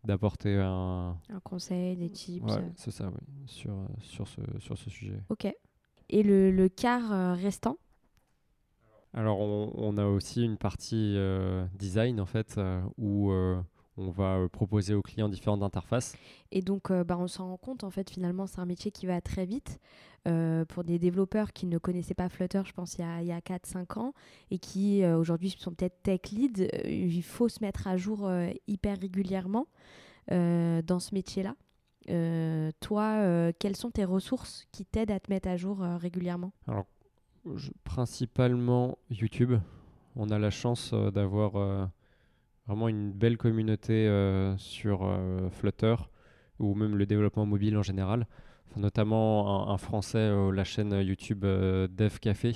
d'apporter 0.05 0.57
un... 0.57 1.17
un 1.29 1.41
conseil, 1.41 1.97
des 1.97 2.11
tips. 2.11 2.45
Ouais, 2.45 2.73
c'est 2.77 2.91
ça, 2.91 3.11
oui, 3.11 3.47
sur, 3.47 3.75
sur, 4.01 4.29
ce, 4.29 4.41
sur 4.59 4.79
ce 4.79 4.91
sujet. 4.91 5.23
Ok. 5.29 5.53
Et 6.09 6.23
le, 6.23 6.51
le 6.51 6.69
quart 6.69 7.13
euh, 7.13 7.35
restant? 7.35 7.77
Alors, 9.13 9.41
on, 9.41 9.73
on, 9.75 9.97
a 9.97 10.07
aussi 10.07 10.45
une 10.45 10.57
partie 10.57 11.15
euh, 11.17 11.67
design, 11.79 12.21
en 12.21 12.27
fait, 12.27 12.57
euh, 12.59 12.81
où 12.97 13.33
on 13.99 14.11
va 14.11 14.49
proposer 14.51 14.95
aux 14.95 15.03
clients 15.03 15.29
différentes 15.29 15.63
interfaces. 15.63 16.17
Et 16.53 16.63
donc, 16.63 16.91
bah, 16.91 17.19
on 17.19 17.27
s'en 17.29 17.49
rend 17.49 17.57
compte, 17.57 17.85
en 17.85 17.91
fait, 17.91 18.09
finalement, 18.09 18.47
c'est 18.47 18.61
un 18.61 18.67
métier 18.67 18.91
qui 18.91 19.07
va 19.07 19.21
très 19.21 19.45
vite. 19.45 19.81
Euh, 20.27 20.65
pour 20.65 20.85
des 20.85 20.99
développeurs 20.99 21.53
qui 21.53 21.67
ne 21.67 21.79
connaissaient 21.79 22.15
pas 22.15 22.29
Flutter, 22.29 22.63
je 22.65 22.73
pense, 22.73 22.97
il 22.99 23.01
y 23.01 23.33
a, 23.33 23.37
a 23.37 23.41
4-5 23.41 23.99
ans, 23.99 24.15
et 24.51 24.59
qui 24.59 25.03
euh, 25.03 25.17
aujourd'hui 25.17 25.51
sont 25.51 25.73
peut-être 25.73 26.03
tech 26.03 26.33
lead, 26.33 26.61
euh, 26.61 26.89
il 26.89 27.23
faut 27.23 27.49
se 27.49 27.63
mettre 27.63 27.87
à 27.87 27.97
jour 27.97 28.31
hyper 28.67 28.99
régulièrement 28.99 29.67
dans 30.31 30.99
ce 30.99 31.15
métier-là. 31.15 31.55
toi, 32.81 33.53
quelles 33.59 33.77
sont 33.77 33.91
tes 33.91 34.05
ressources 34.05 34.67
qui 34.73 34.85
t'aident 34.85 35.13
à 35.13 35.21
te 35.21 35.31
mettre 35.31 35.49
à 35.49 35.57
jour 35.57 35.79
régulièrement? 35.79 36.53
Alors, 36.67 36.85
principalement 37.85 38.99
YouTube. 39.11 39.55
On 40.17 40.29
a 40.29 40.39
la 40.39 40.51
chance 40.51 40.93
d'avoir 40.93 41.89
vraiment 42.69 42.89
une 42.89 43.11
belle 43.11 43.37
communauté 43.37 44.09
sur 44.59 45.19
Flutter 45.51 45.97
ou 46.61 46.75
même 46.75 46.97
le 46.97 47.07
développement 47.07 47.47
mobile 47.47 47.77
en 47.77 47.83
général 47.83 48.27
notamment 48.77 49.71
un, 49.71 49.79
français, 49.79 50.19
euh, 50.19 50.53
la 50.53 50.65
chaîne 50.65 50.93
YouTube 50.93 51.45
euh, 51.45 51.89
Dev 51.89 52.19
Café, 52.19 52.55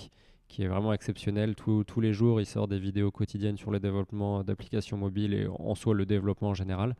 qui 0.49 0.63
est 0.63 0.69
vraiment 0.69 0.93
exceptionnel. 0.93 1.55
tous 1.55 2.01
les 2.01 2.13
jours, 2.13 2.41
il 2.41 2.47
sort 2.47 2.69
des 2.69 2.79
vidéos 2.79 3.11
quotidiennes 3.11 3.57
sur 3.57 3.71
le 3.71 3.81
développement 3.81 4.45
d'applications 4.45 4.97
mobiles 4.97 5.35
et 5.35 5.47
en 5.47 5.75
soi 5.75 5.95
le 5.95 6.07
développement 6.07 6.51
en 6.51 6.55
général. 6.55 6.95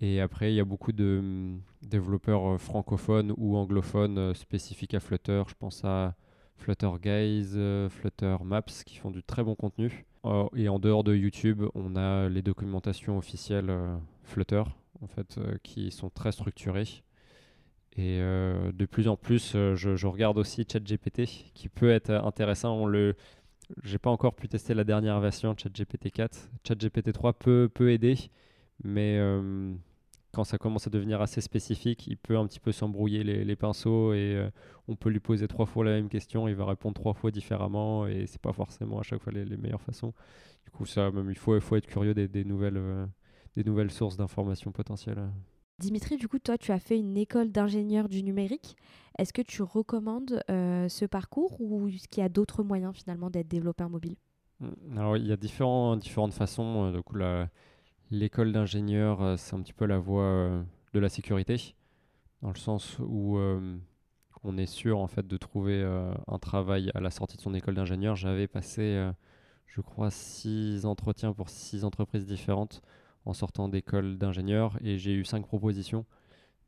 Et 0.00 0.20
après, 0.20 0.52
il 0.52 0.56
y 0.56 0.60
a 0.60 0.64
beaucoup 0.64 0.92
de 0.92 1.18
hum, 1.18 1.60
développeurs 1.82 2.54
euh, 2.54 2.58
francophones 2.58 3.34
ou 3.36 3.56
anglophones 3.56 4.34
spécifiques 4.34 4.94
à 4.94 5.00
Flutter. 5.00 5.42
Je 5.48 5.54
pense 5.58 5.84
à 5.84 6.14
Flutter 6.56 6.90
Guys, 7.00 7.56
Flutter 7.90 8.36
Maps, 8.44 8.62
qui 8.84 8.96
font 8.96 9.10
du 9.10 9.22
très 9.22 9.42
bon 9.42 9.54
contenu. 9.54 10.04
Et 10.56 10.68
en 10.68 10.78
dehors 10.78 11.04
de 11.04 11.14
YouTube, 11.14 11.64
on 11.74 11.96
a 11.96 12.28
les 12.28 12.42
documentations 12.42 13.16
officielles 13.18 13.74
Flutter, 14.22 14.62
en 15.00 15.06
fait, 15.06 15.40
qui 15.62 15.90
sont 15.90 16.10
très 16.10 16.32
structurées. 16.32 17.02
Et 17.96 18.20
euh, 18.20 18.70
de 18.72 18.86
plus 18.86 19.08
en 19.08 19.16
plus, 19.16 19.52
euh, 19.54 19.74
je, 19.74 20.06
regarde 20.06 20.38
aussi 20.38 20.64
ChatGPT, 20.70 21.50
qui 21.54 21.68
peut 21.68 21.90
être 21.90 22.10
intéressant. 22.10 22.74
On 22.74 22.86
le, 22.86 23.16
j'ai 23.82 23.98
pas 23.98 24.10
encore 24.10 24.34
pu 24.34 24.48
tester 24.48 24.74
la 24.74 24.84
dernière 24.84 25.18
version 25.20 25.54
ChatGPT 25.56 26.10
4. 26.10 26.50
ChatGPT 26.66 27.12
3 27.12 27.32
peut, 27.32 27.68
peut 27.72 27.90
aider, 27.90 28.16
mais 28.84 29.18
euh, 29.18 29.74
quand 30.32 30.44
ça 30.44 30.58
commence 30.58 30.86
à 30.86 30.90
devenir 30.90 31.20
assez 31.20 31.40
spécifique, 31.40 32.06
il 32.06 32.16
peut 32.16 32.36
un 32.36 32.46
petit 32.46 32.60
peu 32.60 32.72
s'embrouiller 32.72 33.24
les, 33.24 33.56
pinceaux 33.56 34.12
et 34.12 34.48
on 34.88 34.96
peut 34.96 35.10
lui 35.10 35.20
poser 35.20 35.48
trois 35.48 35.66
fois 35.66 35.84
la 35.84 35.92
même 35.92 36.08
question, 36.08 36.46
il 36.46 36.54
va 36.54 36.64
répondre 36.66 36.94
trois 36.94 37.14
fois 37.14 37.30
différemment 37.30 38.06
et 38.06 38.26
c'est 38.26 38.40
pas 38.40 38.52
forcément 38.52 39.00
à 39.00 39.02
chaque 39.02 39.22
fois 39.22 39.32
les, 39.32 39.56
meilleures 39.56 39.82
façons. 39.82 40.14
Du 40.64 40.70
coup, 40.70 40.86
ça, 40.86 41.10
même, 41.10 41.30
il 41.30 41.38
faut, 41.38 41.56
il 41.56 41.60
faut 41.60 41.76
être 41.76 41.86
curieux 41.86 42.14
des, 42.14 42.28
des 42.28 42.44
nouvelles, 42.44 42.80
des 43.56 43.64
nouvelles 43.64 43.90
sources 43.90 44.16
d'informations 44.16 44.72
potentielles. 44.72 45.30
Dimitri, 45.80 46.18
du 46.18 46.28
coup, 46.28 46.38
toi, 46.38 46.58
tu 46.58 46.72
as 46.72 46.78
fait 46.78 46.98
une 46.98 47.16
école 47.16 47.50
d'ingénieur 47.50 48.10
du 48.10 48.22
numérique. 48.22 48.76
Est-ce 49.18 49.32
que 49.32 49.40
tu 49.40 49.62
recommandes 49.62 50.42
euh, 50.50 50.88
ce 50.90 51.06
parcours 51.06 51.58
ou 51.58 51.88
est-ce 51.88 52.06
qu'il 52.06 52.22
y 52.22 52.26
a 52.26 52.28
d'autres 52.28 52.62
moyens 52.62 52.94
finalement 52.94 53.30
d'être 53.30 53.48
développeur 53.48 53.88
mobile? 53.88 54.16
Mmh, 54.60 54.98
Alors, 54.98 55.16
il 55.16 55.26
y 55.26 55.32
a 55.32 55.38
différents, 55.38 55.96
différentes 55.96 56.34
façons. 56.34 56.92
Du 56.92 57.02
coup, 57.02 57.16
l'école 58.10 58.52
d'ingénieur, 58.52 59.22
euh, 59.22 59.36
c'est 59.36 59.54
un 59.54 59.62
petit 59.62 59.72
peu 59.72 59.86
la 59.86 59.98
voie 59.98 60.24
euh, 60.24 60.62
de 60.92 61.00
la 61.00 61.08
sécurité, 61.08 61.74
dans 62.42 62.50
le 62.50 62.58
sens 62.58 62.98
où 63.00 63.38
on 64.42 64.56
est 64.56 64.66
sûr 64.66 64.98
en 64.98 65.06
fait 65.06 65.26
de 65.26 65.36
trouver 65.36 65.84
un 66.26 66.38
travail 66.38 66.90
à 66.94 67.00
la 67.00 67.10
sortie 67.10 67.36
de 67.36 67.42
son 67.42 67.52
école 67.52 67.74
d'ingénieur. 67.74 68.16
J'avais 68.16 68.48
passé, 68.48 69.10
je 69.66 69.80
crois, 69.82 70.10
six 70.10 70.86
entretiens 70.86 71.34
pour 71.34 71.50
six 71.50 71.84
entreprises 71.84 72.26
différentes 72.26 72.80
en 73.26 73.34
sortant 73.34 73.68
d'école 73.68 74.16
d'ingénieur 74.16 74.78
et 74.82 74.98
j'ai 74.98 75.12
eu 75.12 75.24
cinq 75.24 75.46
propositions. 75.46 76.06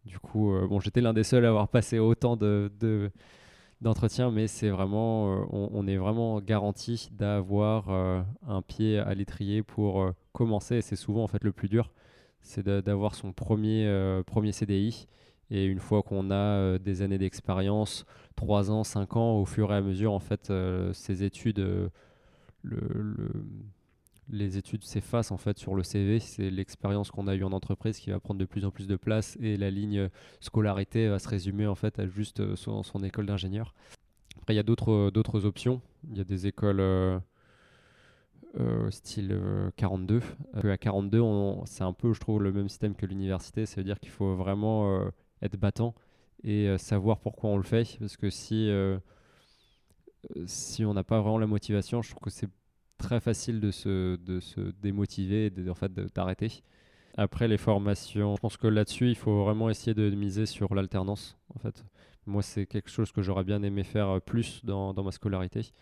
Du 0.04 0.18
coup, 0.18 0.52
euh, 0.52 0.66
bon, 0.66 0.80
j'étais 0.80 1.00
l'un 1.00 1.12
des 1.12 1.22
seuls 1.22 1.44
à 1.44 1.48
avoir 1.48 1.68
passé 1.68 1.98
autant 1.98 2.36
de, 2.36 3.10
d'entretien, 3.82 4.30
mais 4.30 4.46
c'est 4.46 4.70
vraiment, 4.70 5.42
euh, 5.42 5.44
on, 5.50 5.86
est 5.86 5.96
vraiment 5.96 6.40
garanti 6.40 7.10
d'avoir 7.12 7.90
euh, 7.90 8.22
un 8.46 8.62
pied 8.62 8.98
à 8.98 9.14
l'étrier 9.14 9.62
pour 9.62 10.12
commencer. 10.32 10.76
Et 10.76 10.82
c'est 10.82 10.96
souvent 10.96 11.24
en 11.24 11.28
fait 11.28 11.44
le 11.44 11.52
plus 11.52 11.68
dur. 11.68 11.92
c'est 12.40 12.66
d'avoir 12.66 13.14
son 13.14 13.32
premier, 13.32 13.86
euh, 13.86 14.22
premier 14.22 14.52
CDI. 14.52 15.08
Et 15.50 15.66
une 15.66 15.80
fois 15.80 16.02
qu'on 16.02 16.30
a 16.30 16.34
euh, 16.34 16.78
des 16.78 17.02
années 17.02 17.18
d'expérience, 17.18 18.06
3 18.36 18.70
ans, 18.70 18.84
5 18.84 19.16
ans, 19.16 19.38
au 19.38 19.44
fur 19.44 19.72
et 19.72 19.76
à 19.76 19.80
mesure, 19.82 20.12
en 20.12 20.20
fait, 20.20 20.52
ces 20.92 21.24
études, 21.24 21.90
le, 22.62 22.80
les 24.32 24.56
études 24.56 24.84
s'effacent 24.84 25.30
en 25.30 25.36
fait 25.36 25.58
sur 25.58 25.74
le 25.74 25.82
CV. 25.82 26.18
C'est 26.18 26.50
l'expérience 26.50 27.10
qu'on 27.10 27.28
a 27.28 27.34
eue 27.34 27.44
en 27.44 27.52
entreprise 27.52 27.98
qui 27.98 28.10
va 28.10 28.18
prendre 28.18 28.40
de 28.40 28.44
plus 28.44 28.64
en 28.64 28.70
plus 28.70 28.86
de 28.86 28.96
place 28.96 29.36
et 29.40 29.56
la 29.56 29.70
ligne 29.70 30.08
scolarité 30.40 31.08
va 31.08 31.18
se 31.18 31.28
résumer 31.28 31.66
en 31.66 31.74
fait 31.74 31.98
à 31.98 32.06
juste 32.06 32.54
son, 32.56 32.82
son 32.82 33.04
école 33.04 33.26
d'ingénieur. 33.26 33.74
Après, 34.40 34.54
il 34.54 34.56
y 34.56 34.60
a 34.60 34.64
d'autres 34.64 35.44
options. 35.44 35.80
Il 36.10 36.18
y 36.18 36.20
a 36.20 36.24
des 36.24 36.46
écoles 36.46 36.80
euh, 38.60 38.90
style 38.90 39.38
42. 39.76 40.20
Euh, 40.56 40.72
à 40.72 40.76
42, 40.76 41.22
c'est 41.64 41.84
un 41.84 41.94
peu, 41.94 42.12
je 42.12 42.20
trouve, 42.20 42.42
le 42.42 42.52
même 42.52 42.68
système 42.68 42.94
que 42.94 43.06
l'université. 43.06 43.66
Ça 43.66 43.76
veut 43.76 43.84
dire 43.84 43.98
qu'il 43.98 44.10
faut 44.10 44.34
vraiment 44.34 45.00
euh, 45.00 45.10
être 45.40 45.56
battant 45.56 45.94
et 46.44 46.76
savoir 46.76 47.20
pourquoi 47.20 47.50
on 47.50 47.56
le 47.56 47.62
fait. 47.62 47.96
Parce 48.00 48.16
que 48.16 48.28
si, 48.28 48.68
si 50.46 50.84
on 50.84 50.92
n'a 50.92 51.04
pas 51.04 51.20
vraiment 51.20 51.38
la 51.38 51.46
motivation, 51.46 52.02
je 52.02 52.10
trouve 52.10 52.22
que 52.22 52.30
c'est 52.30 52.48
très 53.02 53.20
facile 53.20 53.60
de 53.60 53.70
se, 53.70 54.16
de 54.16 54.40
se 54.40 54.60
démotiver 54.80 55.52
et 55.54 55.68
en 55.68 55.74
fait, 55.74 55.92
d'arrêter. 55.92 56.62
Après 57.16 57.46
les 57.46 57.58
formations, 57.58 58.36
je 58.36 58.40
pense 58.40 58.56
que 58.56 58.66
là-dessus, 58.66 59.08
il 59.10 59.16
faut 59.16 59.44
vraiment 59.44 59.68
essayer 59.68 59.92
de 59.92 60.08
miser 60.10 60.46
sur 60.46 60.74
l'alternance. 60.74 61.36
En 61.54 61.58
fait, 61.58 61.84
moi, 62.24 62.42
c'est 62.42 62.64
quelque 62.64 62.88
chose 62.88 63.12
que 63.12 63.20
j'aurais 63.20 63.44
bien 63.44 63.62
aimé 63.62 63.82
faire 63.82 64.22
plus 64.22 64.64
dans, 64.64 64.94
dans 64.94 65.02
ma 65.02 65.10
scolarité. 65.10 65.72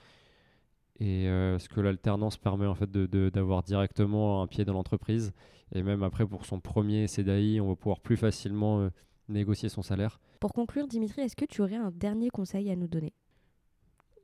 Et 0.99 1.29
euh, 1.29 1.59
ce 1.59 1.69
que 1.69 1.81
l'alternance 1.81 2.37
permet 2.37 2.67
en 2.67 2.75
fait 2.75 2.91
d'avoir 2.91 3.63
directement 3.63 4.43
un 4.43 4.47
pied 4.47 4.65
dans 4.65 4.75
l'entreprise. 4.75 5.33
Et 5.73 5.83
même 5.83 6.03
après, 6.03 6.27
pour 6.27 6.45
son 6.45 6.61
premier 6.61 7.07
CDI, 7.07 7.61
on 7.61 7.69
va 7.69 7.77
pouvoir 7.77 8.01
plus 8.01 8.17
facilement 8.17 8.81
euh, 8.81 8.91
négocier 9.29 9.69
son 9.69 9.83
salaire. 9.83 10.21
Pour 10.41 10.53
conclure, 10.53 10.89
Dimitri, 10.89 11.23
est-ce 11.23 11.37
que 11.37 11.45
tu 11.45 11.63
aurais 11.63 11.77
un 11.77 11.91
dernier 11.91 12.29
conseil 12.29 12.71
à 12.71 12.77
nous 12.77 12.89
donner? 12.89 13.13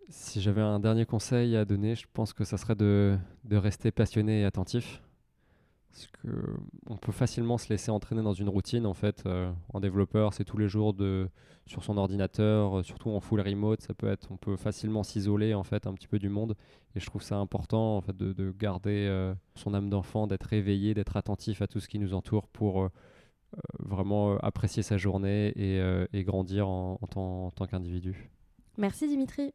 Si 0.08 0.40
j'avais 0.40 0.60
un 0.60 0.78
dernier 0.78 1.04
conseil 1.04 1.56
à 1.56 1.64
donner, 1.64 1.96
je 1.96 2.06
pense 2.12 2.32
que 2.32 2.44
ça 2.44 2.56
serait 2.56 2.76
de, 2.76 3.18
rester 3.50 3.90
passionné 3.90 4.42
et 4.42 4.44
attentif. 4.44 5.02
Parce 5.90 6.08
qu'on 6.20 6.96
peut 6.96 7.12
facilement 7.12 7.58
se 7.58 7.70
laisser 7.70 7.90
entraîner 7.90 8.22
dans 8.22 8.34
une 8.34 8.48
routine. 8.48 8.86
En 8.86 8.94
fait, 8.94 9.24
euh, 9.26 9.50
en 9.72 9.80
développeur, 9.80 10.34
c'est 10.34 10.44
tous 10.44 10.58
les 10.58 10.68
jours 10.68 10.92
de, 10.92 11.28
sur 11.64 11.82
son 11.82 11.96
ordinateur, 11.96 12.78
euh, 12.78 12.82
surtout 12.82 13.10
en 13.10 13.20
full 13.20 13.40
remote. 13.40 13.80
Ça 13.80 13.94
peut 13.94 14.06
être, 14.06 14.30
on 14.30 14.36
peut 14.36 14.56
facilement 14.56 15.02
s'isoler 15.02 15.54
en 15.54 15.64
fait 15.64 15.86
un 15.86 15.94
petit 15.94 16.06
peu 16.06 16.18
du 16.18 16.28
monde. 16.28 16.54
Et 16.94 17.00
je 17.00 17.06
trouve 17.06 17.22
ça 17.22 17.36
important 17.38 17.96
en 17.96 18.02
fait 18.02 18.16
de, 18.16 18.52
garder 18.52 19.06
euh, 19.08 19.34
son 19.54 19.74
âme 19.74 19.88
d'enfant, 19.88 20.26
d'être 20.26 20.52
éveillé, 20.52 20.92
d'être 20.92 21.16
attentif 21.16 21.62
à 21.62 21.66
tout 21.66 21.80
ce 21.80 21.88
qui 21.88 21.98
nous 21.98 22.14
entoure 22.14 22.46
pour 22.48 22.90
vraiment 23.78 24.36
apprécier 24.38 24.82
sa 24.82 24.98
journée 24.98 25.52
et, 25.56 26.24
grandir 26.24 26.68
en 26.68 26.98
tant 27.06 27.66
qu'individu. 27.66 28.30
Merci 28.76 29.08
Dimitri. 29.08 29.54